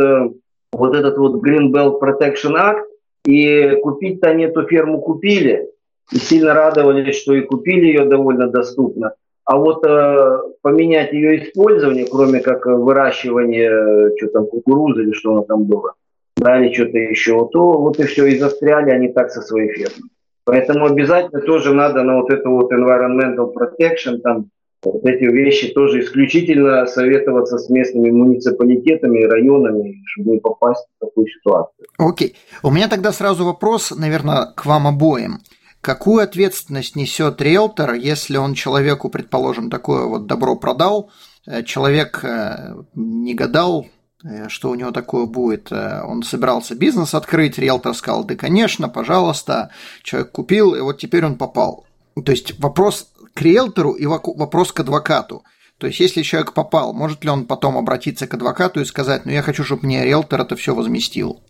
[0.74, 2.84] вот этот вот Green Belt Protection Act,
[3.26, 5.70] и купить-то они эту ферму купили,
[6.12, 9.14] и сильно радовались, что и купили ее довольно доступно.
[9.46, 15.32] А вот э, поменять ее использование, кроме как выращивания, э, что там, кукурузы или что
[15.32, 15.94] оно там было,
[16.38, 20.10] да, или что-то еще, то вот и все, и застряли они так со своей фермой.
[20.46, 24.50] Поэтому обязательно тоже надо на вот эту вот environmental protection, там,
[24.84, 31.28] Вот эти вещи тоже исключительно советоваться с местными муниципалитетами районами, чтобы не попасть в такую
[31.28, 31.88] ситуацию.
[31.98, 32.36] Окей.
[32.62, 35.39] У меня тогда сразу вопрос, наверное, к вам обоим.
[35.84, 41.12] Какую ответственность несет риэлтор, если он человеку, предположим, такое вот добро продал,
[41.46, 43.88] э, человек э, не гадал,
[44.24, 45.74] э, что у него такое будет.
[45.74, 49.72] Он собирался бизнес открыть, риэлтор сказал, да, конечно, пожалуйста.
[50.04, 51.86] Человек купил, и вот теперь он попал.
[52.24, 55.43] То есть вопрос к риэлтору и вопрос к адвокату.
[55.78, 59.32] То есть, если человек попал, может ли он потом обратиться к адвокату и сказать, ну
[59.32, 61.41] я хочу, чтобы мне риэлтор это все возместил?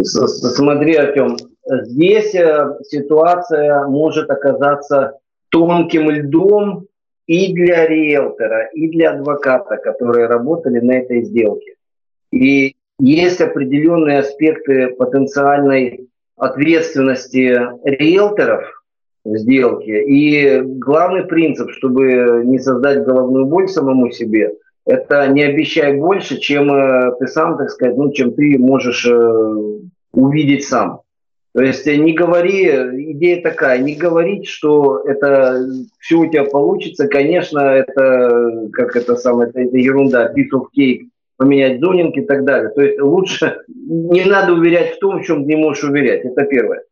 [0.00, 5.18] Смотри, Артем, здесь э, ситуация может оказаться
[5.48, 6.86] тонким льдом
[7.26, 11.74] и для риэлтора, и для адвоката, которые работали на этой сделке.
[12.30, 18.77] И есть определенные аспекты потенциальной ответственности риэлторов
[19.24, 20.04] в сделке.
[20.04, 24.52] И главный принцип, чтобы не создать головную боль самому себе,
[24.88, 29.42] это не обещай больше, чем э, ты сам, так сказать, ну, чем ты можешь э,
[30.12, 31.02] увидеть сам.
[31.52, 32.64] То есть э, не говори,
[33.12, 35.62] идея такая, не говорить, что это
[35.98, 41.08] все у тебя получится, конечно, это как это самое, это, это ерунда, piece of cake,
[41.36, 42.70] поменять зонинг и так далее.
[42.70, 46.24] То есть лучше не надо уверять в том, в чем не можешь уверять.
[46.24, 46.84] Это первое.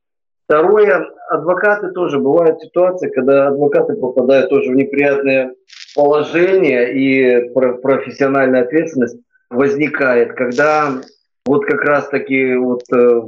[0.49, 5.53] Второе, адвокаты тоже бывают ситуации, когда адвокаты попадают тоже в неприятное
[5.97, 9.19] положение и профессиональная ответственность
[9.51, 11.01] возникает, когда
[11.47, 13.21] вот как раз таки вот э,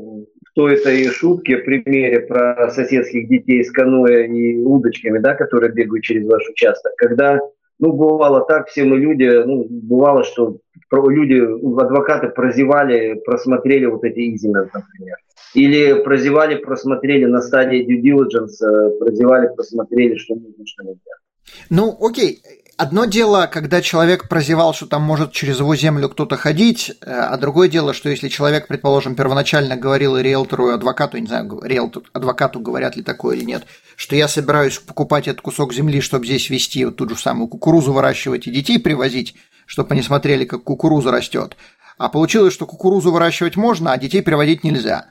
[0.58, 6.26] той этой шутке, примере про соседских детей с каноэ и удочками, да, которые бегают через
[6.28, 7.38] ваш участок, когда,
[7.78, 10.58] ну, бывало так, все мы люди, ну, бывало, что
[10.90, 11.40] люди,
[11.80, 15.16] адвокаты прозевали, просмотрели вот эти изименты, например.
[15.54, 21.12] Или прозевали, просмотрели на стадии due diligence, э, прозевали, просмотрели, что нужно, что нельзя.
[21.70, 22.40] Ну, окей,
[22.78, 27.36] Одно дело, когда человек прозевал, что там может через его землю кто-то ходить, э, а
[27.36, 32.60] другое дело, что если человек, предположим, первоначально говорил риэлтору и адвокату, не знаю, риэлтор, адвокату
[32.60, 33.64] говорят ли такое или нет,
[33.96, 37.92] что я собираюсь покупать этот кусок земли, чтобы здесь вести вот ту же самую кукурузу
[37.92, 39.34] выращивать и детей привозить,
[39.66, 41.56] чтобы они смотрели, как кукуруза растет.
[41.98, 45.06] А получилось, что кукурузу выращивать можно, а детей приводить нельзя.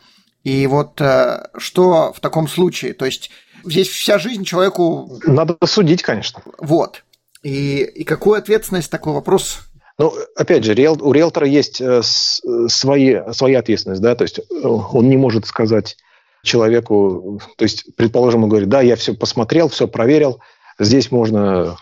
[0.46, 2.94] И вот э, что в таком случае?
[2.94, 3.30] То есть
[3.66, 5.20] здесь вся жизнь человеку...
[5.26, 6.42] Надо судить, конечно.
[6.60, 7.04] Вот.
[7.44, 9.60] И, и какую ответственность такой вопрос
[10.00, 15.10] ну, опять же, у риэлтора есть э, свои, своя ответственность, да, то есть э, он
[15.10, 15.98] не может сказать
[16.44, 20.40] человеку, то есть, предположим, он говорит, да, я все посмотрел, все проверил,
[20.78, 21.78] здесь можно,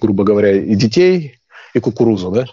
[0.00, 1.40] грубо говоря, и детей,
[1.74, 2.46] и кукурузу, да.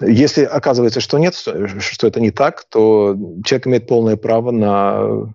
[0.00, 5.32] Если оказывается, что нет, что это не так, то человек имеет полное право на,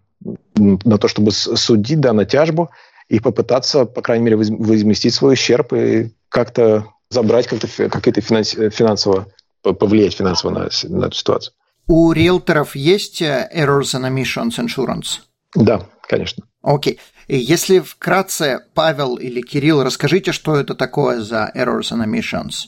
[0.56, 2.72] на то, чтобы судить, да, на тяжбу
[3.10, 9.28] и попытаться, по крайней мере, возместить свой ущерб и как-то забрать, как-то как-то финансово,
[9.62, 11.54] повлиять финансово на, на эту ситуацию.
[11.88, 15.22] У риэлторов есть э, Errors and Emissions Insurance?
[15.56, 16.44] Да, конечно.
[16.62, 17.00] Окей.
[17.30, 22.68] И если вкратце, Павел или Кирилл, расскажите, что это такое за Errors and Emissions?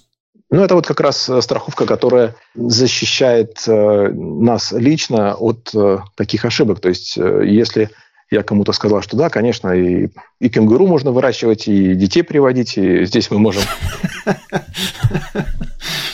[0.50, 6.46] Ну, это вот как раз э, страховка, которая защищает э, нас лично от э, таких
[6.46, 6.80] ошибок.
[6.80, 7.90] То есть, э, если
[8.30, 10.10] я кому-то сказал, что да, конечно, и,
[10.40, 13.64] и кенгуру можно выращивать, и детей приводить, и здесь мы можем,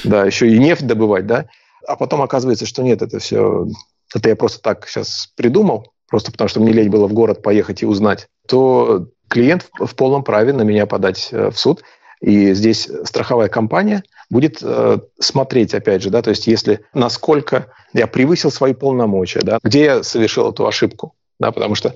[0.03, 1.45] да, еще и нефть добывать, да.
[1.87, 3.67] А потом оказывается, что нет, это все,
[4.13, 7.81] это я просто так сейчас придумал, просто потому что мне лень было в город поехать
[7.81, 11.83] и узнать, то клиент в полном праве на меня подать э, в суд.
[12.21, 18.07] И здесь страховая компания будет э, смотреть, опять же, да, то есть если насколько я
[18.07, 21.95] превысил свои полномочия, да, где я совершил эту ошибку, да, потому что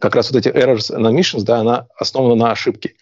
[0.00, 2.94] как раз вот эти errors and omissions, да, она основана на ошибке.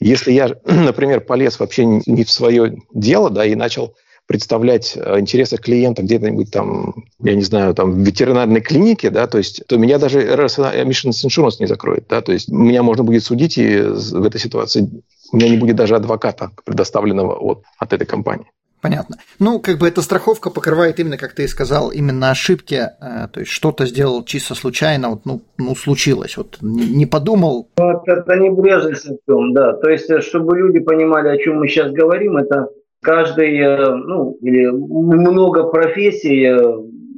[0.00, 3.94] Если я, например, полез вообще не в свое дело, да, и начал
[4.26, 9.38] представлять э, интересы клиента где-нибудь там, я не знаю, там в ветеринарной клинике, да, то
[9.38, 13.02] есть, то меня даже errors and omissions insurance не закроет, да, то есть меня можно
[13.02, 14.88] будет судить, и в этой ситуации
[15.32, 18.46] у меня не будет даже адвоката, предоставленного от, от этой компании.
[18.80, 19.16] Понятно.
[19.38, 23.40] Ну, как бы эта страховка покрывает именно, как ты и сказал, именно ошибки, э, то
[23.40, 27.68] есть что-то сделал чисто случайно, вот, ну, ну случилось, вот не подумал.
[27.76, 29.74] Вот это небрежный симптом, да.
[29.74, 32.68] То есть, э, чтобы люди понимали, о чем мы сейчас говорим, это
[33.02, 36.46] каждый, э, ну, или много профессий,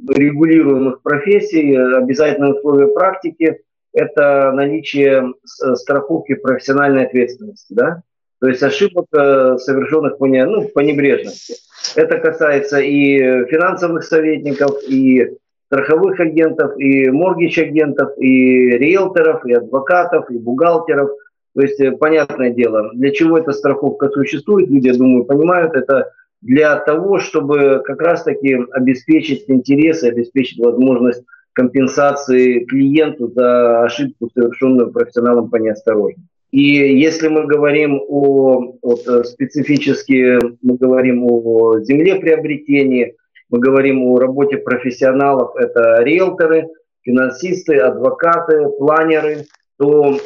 [0.09, 3.59] регулируемых профессий, обязательное условие практики–
[3.93, 8.01] это наличие страховки профессиональной ответственности, да?
[8.43, 11.53] То есть ошибок, э, совершенных по, не, ну, по небрежности.
[11.95, 15.29] Это касается и финансовых советников, и
[15.67, 21.11] страховых агентов, и моргич агентов, и риэлторов, и адвокатов, и бухгалтеров.
[21.55, 26.11] То есть, э, понятное дело, для чего эта страховка существует, люди, я думаю, понимают, это
[26.41, 35.49] для того, чтобы как раз-таки обеспечить интересы, обеспечить возможность компенсации клиенту за ошибку, совершенную профессионалом
[35.49, 36.32] по неосторожности.
[36.53, 43.15] И если мы говорим о вот, э, специфически, мы говорим о земле приобретении,
[43.49, 46.67] мы говорим о работе профессионалов, это риэлторы,
[47.01, 49.45] финансисты, адвокаты, планеры,
[49.79, 50.19] то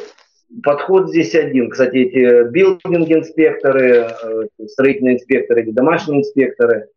[0.62, 1.70] подход здесь один.
[1.70, 6.88] Кстати, эти билдинг-инспекторы, э, строительные инспекторы или домашние инспекторы,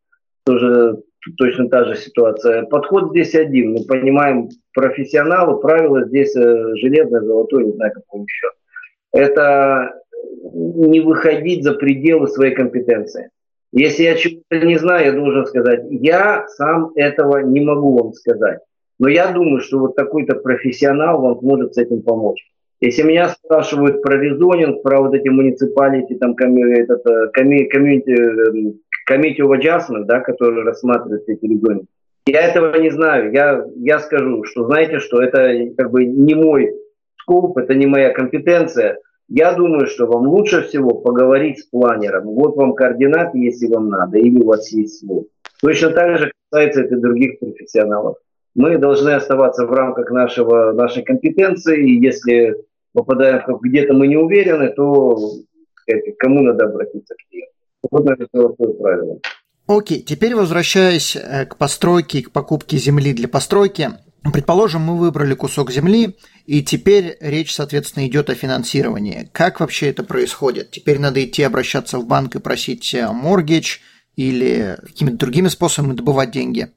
[0.44, 0.98] тоже
[1.38, 2.63] точно та же ситуация.
[2.63, 3.72] Подход здесь один.
[3.72, 8.50] Мы понимаем профессионалу, правила здесь э, железное, золотое, не знаю, какое еще
[9.13, 9.93] это
[10.54, 13.30] не выходить за пределы своей компетенции.
[13.71, 18.60] Если я чего-то не знаю, я должен сказать, я сам этого не могу вам сказать.
[19.00, 22.43] Но я думаю, что вот такой-то профессионал вам может с этим помочь.
[22.82, 30.06] Если меня спрашивают про резонинг, про вот эти муниципалити, там, этот, комьюнити, комитет of adjustment,
[30.06, 31.88] да, который рассматривает эти резонинги,
[32.26, 33.32] я этого не знаю.
[33.32, 36.71] Я, я скажу, что знаете, что это как бы не мой
[37.22, 38.98] скоп, это не моя компетенция.
[39.30, 42.26] Я думаю, что вам лучше всего поговорить с планером.
[42.26, 45.28] Вот вам координаты, если вам надо, или у вас есть свой.
[45.62, 48.18] Точно так же касается это других профессионалов.
[48.56, 52.58] Мы должны оставаться в рамках нашего, нашей компетенции, и если
[52.94, 55.16] попадаем где-то мы не уверены, то
[55.76, 57.54] сказать, кому надо обратиться к клиенту.
[57.90, 59.20] Вот это золотое правило.
[59.68, 63.92] Окей, теперь возвращаясь э, к постройке, к покупке земли для постройки,
[64.32, 69.30] Предположим, мы выбрали кусок земли, и теперь речь, соответственно, идет о финансировании.
[69.32, 70.72] Как вообще это происходит?
[70.72, 73.78] Теперь надо идти обращаться в банк и просить моргидж
[74.16, 76.70] или какими-то другими способами добывать деньги?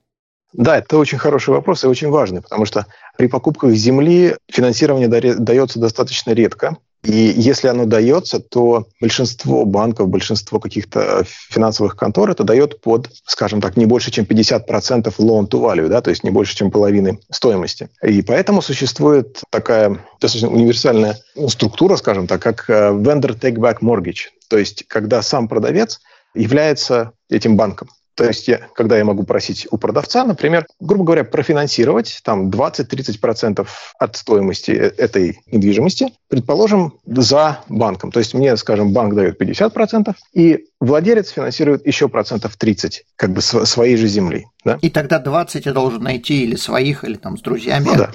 [0.52, 2.86] Да, это очень хороший вопрос и очень важный, потому что
[3.18, 6.76] при покупках земли финансирование дается достаточно редко.
[7.04, 13.60] И если оно дается, то большинство банков, большинство каких-то финансовых контор это дает под, скажем
[13.60, 17.18] так, не больше, чем 50% loan to value, да, то есть не больше, чем половины
[17.30, 17.90] стоимости.
[18.02, 24.84] И поэтому существует такая достаточно универсальная структура, скажем так, как vendor take-back mortgage, то есть
[24.88, 26.00] когда сам продавец
[26.34, 27.88] является этим банком.
[28.14, 33.66] То есть, я, когда я могу просить у продавца, например, грубо говоря, профинансировать там 20-30%
[33.98, 38.12] от стоимости э, этой недвижимости, предположим, за банком.
[38.12, 43.40] То есть мне, скажем, банк дает 50%, и владелец финансирует еще процентов 30, как бы
[43.40, 44.46] своей же земли.
[44.64, 44.78] Да?
[44.80, 47.84] И тогда 20 я должен найти или своих, или там с друзьями.
[47.86, 48.10] Ну, да,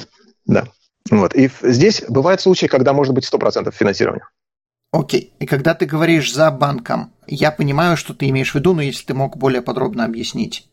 [0.45, 0.67] да.
[1.11, 1.35] Вот.
[1.35, 4.27] И здесь бывают случаи, когда может быть 100% финансирования.
[4.91, 5.33] Окей.
[5.39, 9.05] И когда ты говоришь за банком, я понимаю, что ты имеешь в виду, но если
[9.05, 10.67] ты мог более подробно объяснить.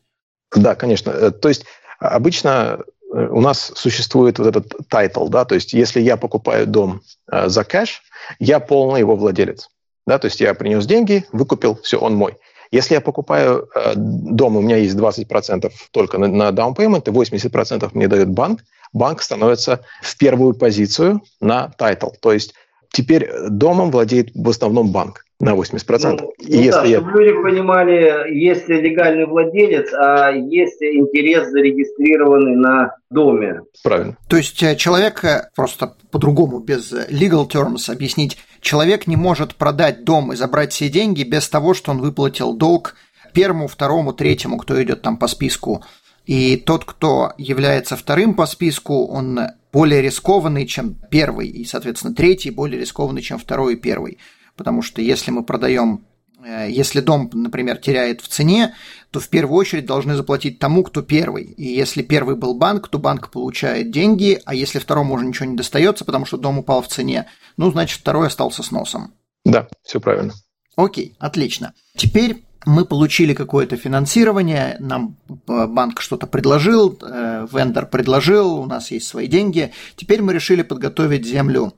[0.55, 1.11] Да, конечно.
[1.11, 1.67] Э, то есть
[1.99, 2.81] обычно
[3.13, 7.49] э, у нас существует вот этот title, да, то есть если я покупаю дом э,
[7.49, 8.03] за кэш,
[8.39, 9.69] я полный его владелец.
[10.07, 12.37] Да, то есть я принес деньги, выкупил, все, он мой.
[12.71, 18.09] Если я покупаю э, дом, у меня есть 20% только на, на и 80% мне
[18.09, 18.61] дает банк,
[18.93, 22.11] банк становится в первую позицию на title.
[22.21, 22.55] То есть
[22.93, 26.19] теперь домом владеет в основном банк на 80%.
[26.21, 26.99] Ну, и ну если да, я...
[26.99, 33.61] чтобы люди понимали, есть легальный владелец, а есть интерес зарегистрированный на доме.
[33.83, 34.17] Правильно.
[34.29, 40.05] То есть э, человек, э, просто по-другому, без legal terms объяснить, человек не может продать
[40.05, 42.95] дом и забрать все деньги без того, что он выплатил долг
[43.35, 45.85] первому, второму, третьему, кто идет там по списку.
[46.25, 49.39] И тот, кто является вторым по списку, он
[49.77, 54.17] более рискованный, чем первый, и, соответственно, третий более рискованный, чем второй и первый.
[54.57, 56.07] Потому что если мы продаем
[56.43, 58.75] э, если дом, например, теряет в цене,
[59.11, 61.45] то в первую очередь должны заплатить тому, кто первый.
[61.45, 65.57] И если первый был банк, то банк получает деньги, а если второму уже ничего не
[65.59, 69.13] достается, потому что дом упал в цене, ну, значит, второй остался с носом.
[69.45, 70.33] Да, все правильно.
[70.77, 71.75] Окей, отлично.
[71.99, 78.91] Теперь мы получили какое-то финансирование, нам э, банк что-то предложил, э, вендор предложил, у нас
[78.91, 79.73] есть свои деньги.
[79.95, 81.75] Теперь мы решили подготовить землю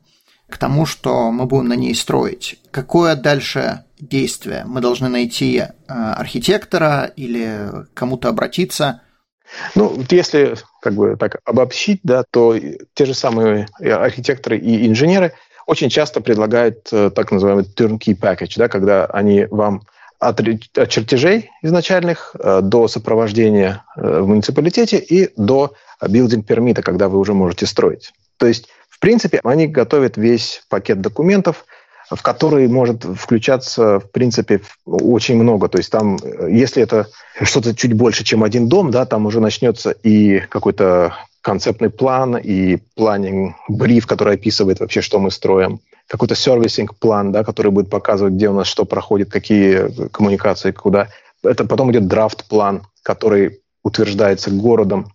[0.49, 2.59] к тому, что мы будем на ней строить.
[2.71, 4.65] Какое дальше действие?
[4.67, 9.03] Мы должны найти э, архитектора или кому-то обратиться?
[9.75, 12.57] Ну, если как бы так обобщить, да, то
[12.95, 15.35] те же самые архитекторы и инженеры
[15.67, 19.83] очень часто предлагают так называемый turnkey package, да, когда они вам
[20.19, 25.73] от, от чертежей изначальных э, до сопровождения э, в муниципалитете и до
[26.07, 28.13] билдинг пермита, когда вы уже можете строить.
[28.37, 31.65] То есть, в принципе, они готовят весь пакет документов,
[32.11, 35.69] в который может включаться, в принципе, очень много.
[35.69, 37.07] То есть там, э, если это
[37.43, 42.79] что-то чуть больше, чем один дом, да, там уже начнется и какой-то концептный план, и
[42.97, 48.35] планинг, бриф, который описывает вообще, что мы строим, какой-то сервисинг план, да, который будет показывать,
[48.35, 51.09] где у нас что проходит, какие коммуникации, куда.
[51.43, 55.13] Это потом идет драфт план, который утверждается городом.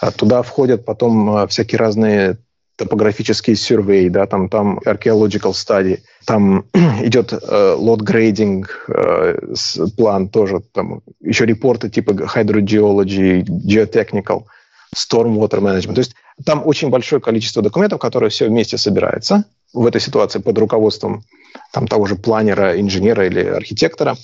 [0.00, 2.38] А туда входят потом а, всякие разные
[2.76, 6.66] топографические survey, да, там, там archaeological study, там
[7.02, 7.36] идет э,
[7.78, 9.54] lot grading э,
[9.96, 14.44] план тоже, там еще репорты типа hydrogeology, geotechnical,
[14.94, 15.94] stormwater management.
[15.94, 20.58] То есть там очень большое количество документов, которые все вместе собирается в этой ситуации под
[20.58, 21.24] руководством
[21.72, 24.16] там, того же планера, инженера или архитектора,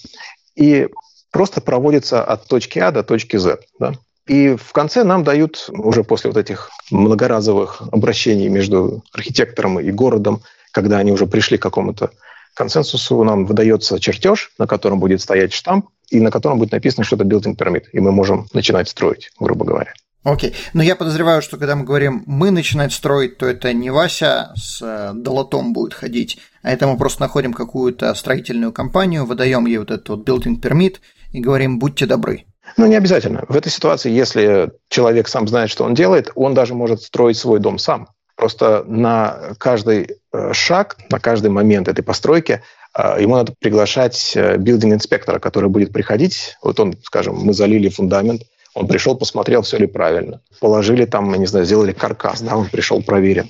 [0.55, 0.89] и
[1.31, 3.59] просто проводится от точки А до точки Z.
[3.79, 3.95] Да?
[4.27, 10.43] И в конце нам дают, уже после вот этих многоразовых обращений между архитектором и городом,
[10.71, 12.11] когда они уже пришли к какому-то
[12.55, 17.17] консенсусу, нам выдается чертеж, на котором будет стоять штамп, и на котором будет написано, что
[17.17, 19.95] это building permit, и мы можем начинать строить, грубо говоря.
[20.25, 20.55] Окей.
[20.73, 24.81] Но я подозреваю, что когда мы говорим «мы начинать строить», то это не Вася с
[24.81, 29.91] э, долотом будет ходить, а это мы просто находим какую-то строительную компанию, выдаем ей вот
[29.91, 30.99] этот вот building permit
[31.33, 32.45] и говорим «будьте добры».
[32.77, 33.45] Ну, не обязательно.
[33.49, 37.59] В этой ситуации, если человек сам знает, что он делает, он даже может строить свой
[37.59, 38.09] дом сам.
[38.37, 42.63] Просто на каждый э, шаг, на каждый момент этой постройки
[42.97, 46.57] э, ему надо приглашать билдинг-инспектора, который будет приходить.
[46.63, 48.43] Вот он, скажем, мы залили фундамент,
[48.75, 50.41] он пришел, посмотрел, все ли правильно.
[50.61, 53.47] Положили там, не знаю, сделали каркас, да, он пришел, проверил.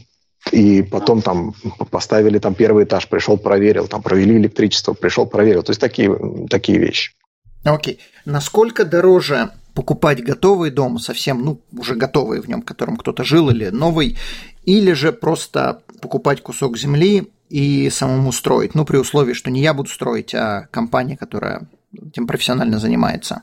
[0.50, 1.54] И потом там
[1.90, 5.62] поставили там первый этаж, пришел, проверил, там провели электричество, пришел, проверил.
[5.62, 7.12] То есть такие, такие вещи.
[7.62, 8.00] Окей.
[8.24, 13.50] Насколько дороже покупать готовый дом, совсем, ну, уже готовый в нем, в котором кто-то жил,
[13.50, 14.18] или новый,
[14.64, 19.74] или же просто покупать кусок земли и самому строить, ну, при условии, что не я
[19.74, 23.42] буду строить, а компания, которая этим профессионально занимается?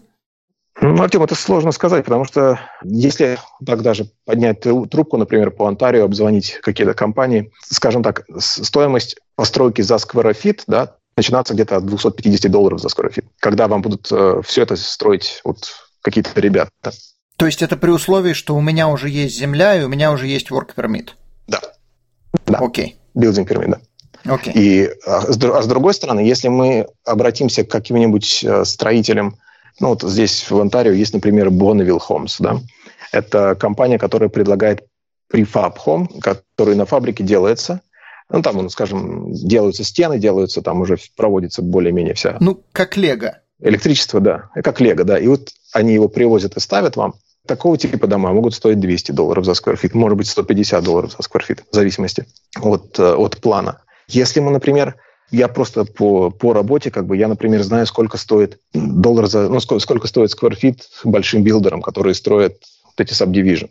[0.82, 6.06] Ну, Артем, это сложно сказать, потому что если так даже поднять трубку, например, по Онтарио,
[6.06, 12.50] обзвонить какие-то компании, скажем так, стоимость постройки за square feet, да, начинаться где-то от 250
[12.50, 15.70] долларов за square feet, когда вам будут э, все это строить вот
[16.02, 16.72] какие-то ребята.
[17.36, 20.28] То есть это при условии, что у меня уже есть земля и у меня уже
[20.28, 21.10] есть work permit?
[21.48, 21.60] Да.
[22.46, 22.60] Да.
[22.60, 22.98] Окей.
[23.16, 23.80] Building permit, да.
[24.26, 24.52] Okay.
[24.54, 29.36] И, а, с, а с другой стороны, если мы обратимся к каким-нибудь э, строителям,
[29.80, 32.60] ну вот здесь в Онтарио есть, например, Bonneville Homes, да,
[33.12, 34.86] это компания, которая предлагает
[35.32, 37.82] prefab home, который на фабрике делается,
[38.30, 42.38] ну, там, ну, скажем, делаются стены, делаются, там уже проводится более-менее вся...
[42.40, 43.40] Ну, как Лего.
[43.60, 45.18] Электричество, да, как Лего, да.
[45.18, 47.16] И вот они его привозят и ставят вам.
[47.48, 51.44] Такого типа дома могут стоить 200 долларов за сквер может быть 150 долларов за сквер
[51.72, 52.28] в зависимости
[52.62, 53.82] от, э, от плана.
[54.08, 54.96] Если мы, например,
[55.32, 59.60] я просто по, по работе, как бы, я, например, знаю, сколько стоит доллар за, ну,
[59.60, 63.70] сколько, сколько стоит скверфит большим билдерам, которые строят вот эти subdivision.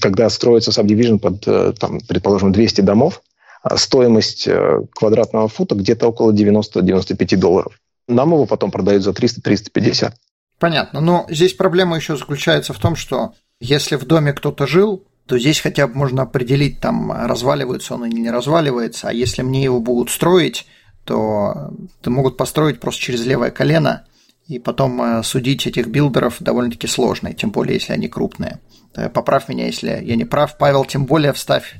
[0.00, 3.22] Когда строится subdivision под, э, там, предположим, 200 домов,
[3.62, 7.78] а стоимость э, квадратного фута где-то около 90-95 долларов.
[8.08, 10.12] Нам его потом продают за 300-350.
[10.58, 11.00] Понятно.
[11.00, 15.60] Но здесь проблема еще заключается в том, что если в доме кто-то жил, то здесь
[15.60, 19.08] хотя бы можно определить, там, разваливается он или не разваливается.
[19.08, 20.66] А если мне его будут строить,
[21.06, 24.04] то это могут построить просто через левое колено,
[24.46, 28.60] и потом э, судить этих билдеров довольно-таки сложно, тем более, если они крупные.
[29.12, 30.56] Поправь меня, если я не прав.
[30.56, 31.74] Павел, тем более вставь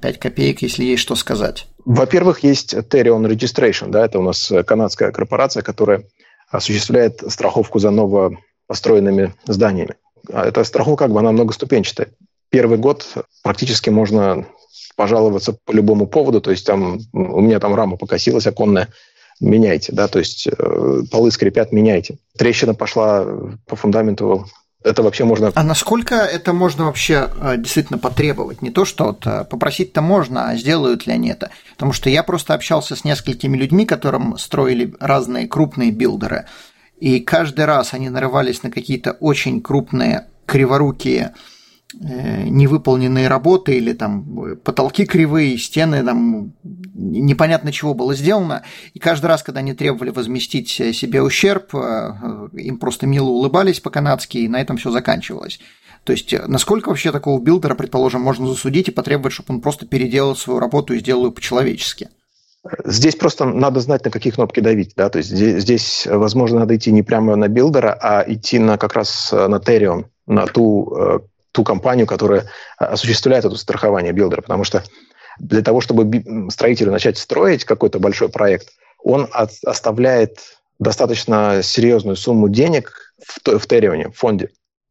[0.00, 1.68] 5 копеек, если есть что сказать.
[1.84, 6.02] Во-первых, есть Terion Registration, да, это у нас канадская корпорация, которая
[6.50, 9.94] осуществляет страховку за новопостроенными зданиями.
[10.32, 12.08] А эта страховка, как бы, она многоступенчатая.
[12.50, 13.06] Первый год
[13.42, 14.46] практически можно
[14.96, 18.88] пожаловаться по любому поводу, то есть там у меня там рама покосилась оконная,
[19.40, 22.18] меняйте, да, то есть э, полы скрипят, меняйте.
[22.38, 23.26] Трещина пошла
[23.66, 24.46] по фундаменту,
[24.86, 25.50] это вообще можно...
[25.54, 28.62] А насколько это можно вообще э, действительно потребовать?
[28.62, 31.50] Не то, что вот э, попросить-то можно, а сделают ли они это?
[31.72, 36.46] Потому что я просто общался с несколькими людьми, которым строили разные крупные билдеры,
[36.98, 41.34] и каждый раз они нарывались на какие-то очень крупные криворукие
[42.00, 46.52] невыполненные работы или там потолки кривые, стены, там
[46.96, 48.62] непонятно чего было сделано.
[48.94, 54.38] И каждый раз, когда они требовали возместить себе ущерб, э, им просто мило улыбались по-канадски,
[54.38, 55.60] и на этом все заканчивалось.
[56.04, 59.86] То есть, э, насколько вообще такого билдера, предположим, можно засудить и потребовать, чтобы он просто
[59.86, 62.08] переделал свою работу и сделал ее по-человечески?
[62.84, 64.94] Здесь просто надо знать, на какие кнопки давить.
[64.96, 65.08] Да?
[65.08, 68.76] То есть здесь, здесь, возможно, надо идти не прямо на builder а, а идти на
[68.76, 71.22] как раз на Tarion, на ту
[71.56, 72.44] ту компанию, которая
[72.76, 74.82] осуществляет это страхование builder а, потому что
[75.38, 78.68] для того, чтобы строителю начать строить какой-то большой проект,
[79.02, 80.38] он от, оставляет
[80.78, 84.50] достаточно серьезную сумму денег в, в Tarion е, в фонде.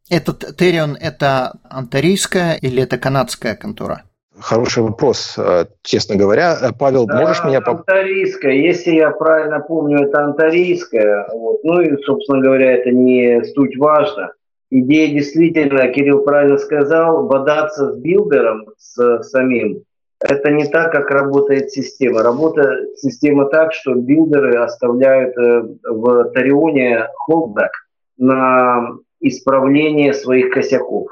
[0.09, 4.03] Этот Tarion– это онтарийская или это канадская контора?
[4.39, 6.57] Хороший вопрос, э, честно говоря.
[6.59, 7.61] Э, Павел, да, можешь меня...
[7.63, 11.27] Антарийская, если я правильно помню, это антарийская.
[11.31, 11.63] Вот.
[11.63, 14.31] Ну и, собственно говоря, это не суть важно.
[14.71, 19.83] Идея действительно, Кирилл правильно сказал, бодаться с билдером, с самим.
[20.19, 22.23] Это не так, как работает система.
[22.23, 27.71] Работает система так, что билдеры оставляют э, в Тарионе холдбэк
[28.17, 31.09] на исправление своих косяков.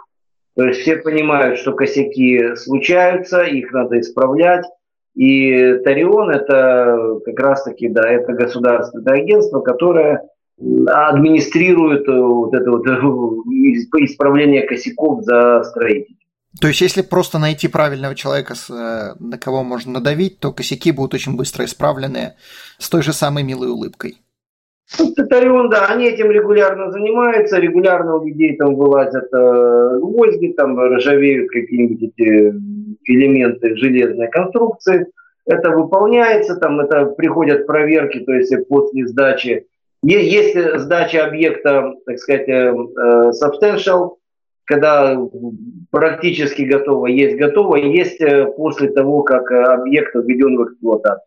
[0.55, 4.65] То есть все понимают, что косяки случаются, их надо исправлять.
[5.15, 10.27] И Тарион это как раз-таки, да, это государственное агентство, которое
[10.87, 16.17] администрирует э, вот это вот э, исправление косяков за строителей.
[16.61, 21.15] То есть, если просто найти правильного человека, э, на кого можно надавить, то косяки будут
[21.15, 22.33] очень быстро исправлены
[22.77, 24.17] с той же самой милой улыбкой.
[25.15, 31.49] Татарион, да, они этим регулярно занимаются, регулярно у людей там вылазят э, гвозди, там ржавеют
[31.49, 32.53] какие-нибудь эти
[33.05, 35.07] элементы железной конструкции.
[35.45, 39.65] Это выполняется, там это приходят проверки, то есть после сдачи.
[40.03, 44.17] Если сдача объекта, так сказать, э, э, substantial,
[44.65, 45.17] когда
[45.91, 51.21] практически готово, есть готово, есть э, после того, как объект введен в эксплуатацию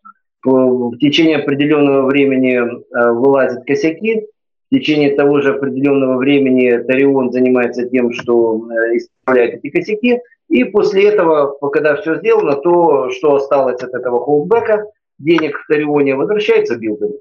[0.47, 4.27] в течение определенного времени э, вылазят косяки,
[4.71, 10.65] в течение того же определенного времени Тарион занимается тем, что э, исправляет эти косяки, и
[10.65, 14.87] после этого, когда все сделано, то, что осталось от этого holdback а,
[15.19, 17.21] денег в Tarion е возвращается builder у.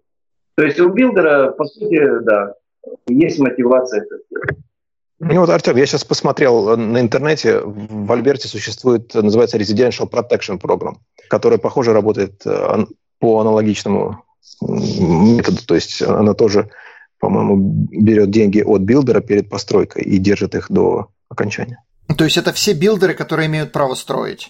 [0.55, 2.53] То есть у builder а, по сути, да,
[3.07, 4.57] есть мотивация это сделать.
[5.19, 10.59] Ну вот, Артем, я сейчас посмотрел э, на интернете, в Альберте существует, называется Residential Protection
[10.59, 10.95] Program,
[11.29, 12.43] который, похоже, работает
[13.19, 14.23] по аналогичному
[14.61, 15.65] методу.
[15.65, 16.69] То есть она тоже,
[17.19, 17.55] по-моему,
[17.91, 21.81] берет деньги от builder а перед постройкой и держит их до окончания.
[22.17, 24.49] То есть это все builder ы, которые имеют право строить?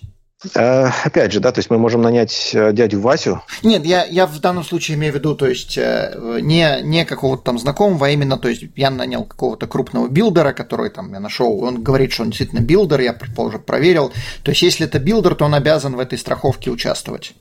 [0.54, 3.42] Э, опять же, да, то есть мы можем нанять э, дядю Васю.
[3.64, 7.44] Нет, я, я в данном случае имею в виду, то есть э, не, не какого-то
[7.44, 11.20] там знакомого, а именно, то есть я нанял какого-то крупного builder а, который там я
[11.20, 14.12] нашел, он говорит, что он действительно builder, я, предположим, проверил.
[14.44, 17.34] То есть если это builder, то он обязан в этой страховке участвовать.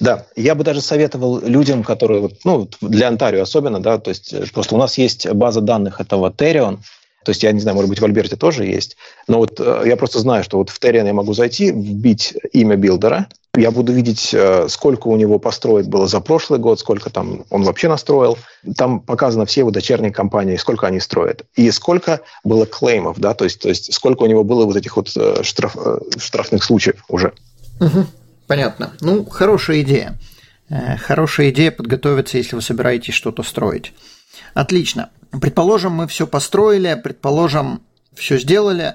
[0.00, 4.74] Да, я бы даже советовал людям, которые, ну, для Онтарио особенно, да, то есть просто
[4.74, 6.78] у нас есть база данных этого Tarion,
[7.24, 8.96] то есть я не знаю, может быть, в Альберте тоже есть,
[9.28, 12.76] но вот э, я просто знаю, что вот в Terion я могу зайти, вбить имя
[12.76, 17.44] билдера, я буду видеть, э, сколько у него построек было за прошлый год, сколько там
[17.50, 18.38] он вообще настроил.
[18.76, 21.44] Там показано все его дочерние компании, сколько они строят.
[21.56, 24.96] И сколько было клеймов, да, то есть, то есть сколько у него было вот этих
[24.96, 25.08] вот
[25.42, 25.76] штраф,
[26.16, 27.32] штрафных случаев уже.
[27.80, 28.06] Угу.
[28.46, 28.92] Понятно.
[29.00, 30.16] Ну, хорошая идея.
[30.68, 33.92] Э, хорошая идея подготовиться, если вы собираетесь что-то строить.
[34.54, 35.10] Отлично.
[35.40, 37.82] Предположим, мы все построили, предположим,
[38.14, 38.94] все сделали.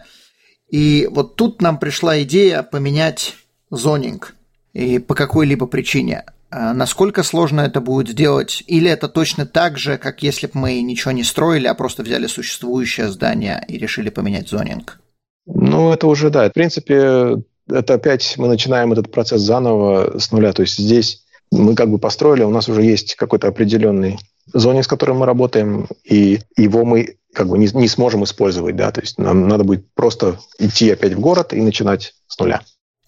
[0.69, 3.35] И вот тут нам пришла идея поменять
[3.69, 4.35] зонинг.
[4.73, 6.25] И по какой-либо причине.
[6.49, 8.63] А насколько сложно это будет сделать?
[8.67, 12.27] Или это точно так же, как если бы мы ничего не строили, а просто взяли
[12.27, 14.99] существующее здание и решили поменять зонинг?
[15.45, 16.49] Ну, это уже, да.
[16.49, 20.53] В принципе, это опять мы начинаем этот процесс заново с нуля.
[20.53, 24.17] То есть здесь мы как бы построили, у нас уже есть какой-то определенный
[24.53, 28.91] зоне, с которой мы работаем, и его мы как бы не, не сможем использовать, да,
[28.91, 32.61] то есть нам надо будет просто идти опять в город и начинать с нуля.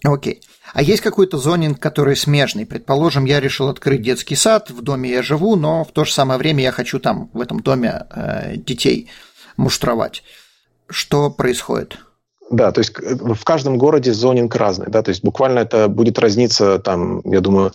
[0.04, 0.42] Окей.
[0.74, 2.66] А есть какой-то зонинг, который смежный?
[2.66, 6.38] Предположим, я решил открыть детский сад, в доме я живу, но в то же самое
[6.38, 9.10] время я хочу там, в этом доме, э, детей
[9.56, 10.24] муштровать.
[10.90, 11.98] Что происходит?
[12.50, 16.80] Да, то есть в каждом городе зонинг разный, да, то есть буквально это будет разниться
[16.80, 17.74] там, я думаю,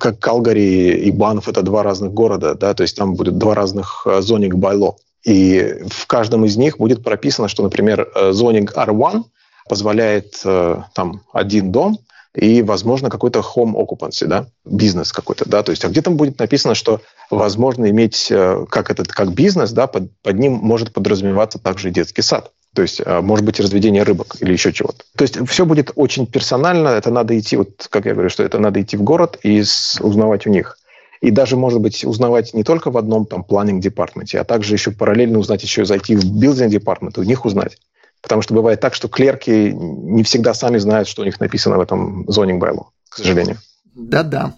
[0.00, 4.02] как Калгари и Банф– это два разных города, да, то есть там будет два разных
[4.06, 4.96] э, зонинг байло.
[5.24, 9.24] И в каждом из них будет прописано, что, например, э, зонинг R1
[9.68, 11.98] позволяет э, там один дом
[12.34, 16.38] и, возможно, какой-то home occupancy, да, бизнес какой-то, да, то есть, а где там будет
[16.38, 18.32] написано, что возможно иметь
[18.70, 22.52] как этот, как бизнес, да, под, под ним может подразумеваться также и детский сад.
[22.74, 25.04] То есть, а, может быть, разведение рыбок или еще чего-то.
[25.16, 26.88] То есть, все будет очень персонально.
[26.88, 29.62] Это надо идти, вот как я говорю, что это надо идти в город и
[30.00, 30.78] узнавать у них.
[31.20, 34.90] И даже, может быть, узнавать не только в одном там планинг департменте, а также еще
[34.90, 37.76] параллельно узнать еще зайти в билдинг департмент и у них узнать.
[38.22, 41.80] Потому что бывает так, что клерки не всегда сами знают, что у них написано в
[41.80, 43.58] этом зонинг байлу, к сожалению.
[43.94, 44.54] Да-да,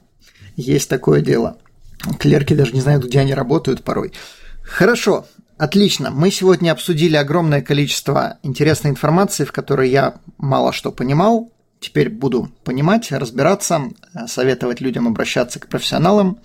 [0.57, 1.57] есть такое дело.
[2.19, 4.13] Клерки даже не знают, где они работают порой.
[4.63, 5.27] Хорошо,
[5.59, 6.11] Отлично.
[6.11, 11.53] Мы сегодня обсудили огромное количество интересной информации, в которой я мало что понимал.
[11.81, 13.83] Теперь буду понимать, разбираться,
[14.27, 16.39] советовать людям обращаться к профессионалам.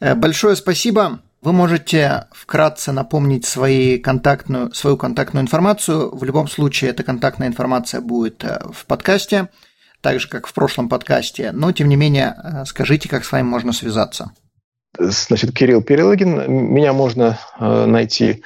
[0.00, 1.22] Э, большое спасибо.
[1.40, 6.14] Вы можете вкратце напомнить свои контактную, свою контактную информацию.
[6.14, 9.48] В любом случае, эта контактная информация будет э, в подкасте.
[10.00, 13.44] так же, как в прошлом подкасте, но, тем не менее, э, скажите, как с вами
[13.44, 14.32] можно связаться.
[14.98, 16.52] Значит, Кирилл Перелыгин.
[16.52, 18.42] Меня можно э, найти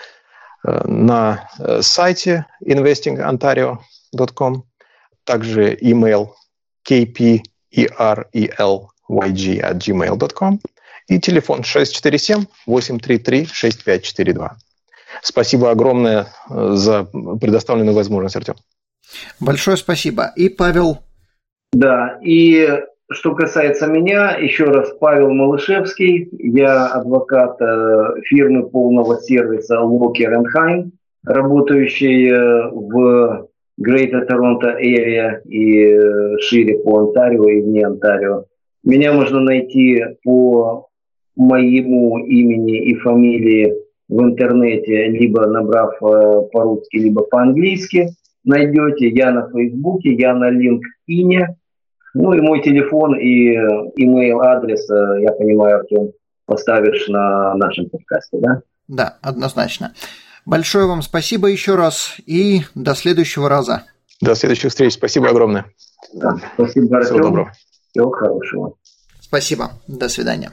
[0.64, 4.64] э, на э, сайте investingontario.com,
[5.24, 6.28] также email
[6.88, 7.42] kperelyg
[9.60, 10.60] at gmail.com
[11.08, 11.60] и телефон
[12.68, 14.50] 647-833-6542.
[15.22, 18.56] Спасибо огромное за предоставленную возможность, Артем.
[19.40, 20.32] Большое спасибо.
[20.36, 21.02] И Павел.
[21.72, 22.68] Да, и
[23.10, 30.92] что касается меня, еще раз, Павел Малышевский, я адвокат э, фирмы полного сервиса Walker Хайм,
[31.24, 33.48] работающий э, в
[33.80, 38.44] Greater Toronto Area и э, шире по Онтарио и вне Онтарио.
[38.82, 40.88] Меня можно найти по
[41.36, 43.72] моему имени и фамилии
[44.08, 48.08] в интернете, либо набрав по-русски, либо по-английски
[48.44, 49.08] найдете.
[49.10, 51.46] Я на Фейсбуке, я на LinkedIn.
[52.18, 53.52] Ну и мой телефон и
[53.96, 56.12] имейл адрес, э, я понимаю, Артем,
[56.46, 58.62] поставишь на нашем подкасте, да?
[58.88, 59.92] Да, однозначно.
[60.46, 63.82] Большое вам спасибо еще раз и до следующего раза.
[64.22, 64.94] До следующих встреч.
[64.94, 65.66] Спасибо огромное.
[66.14, 67.16] Да, спасибо, Артем.
[67.16, 67.52] Всего доброго.
[67.90, 68.74] Всего хорошего.
[69.20, 69.72] Спасибо.
[69.86, 70.52] До свидания.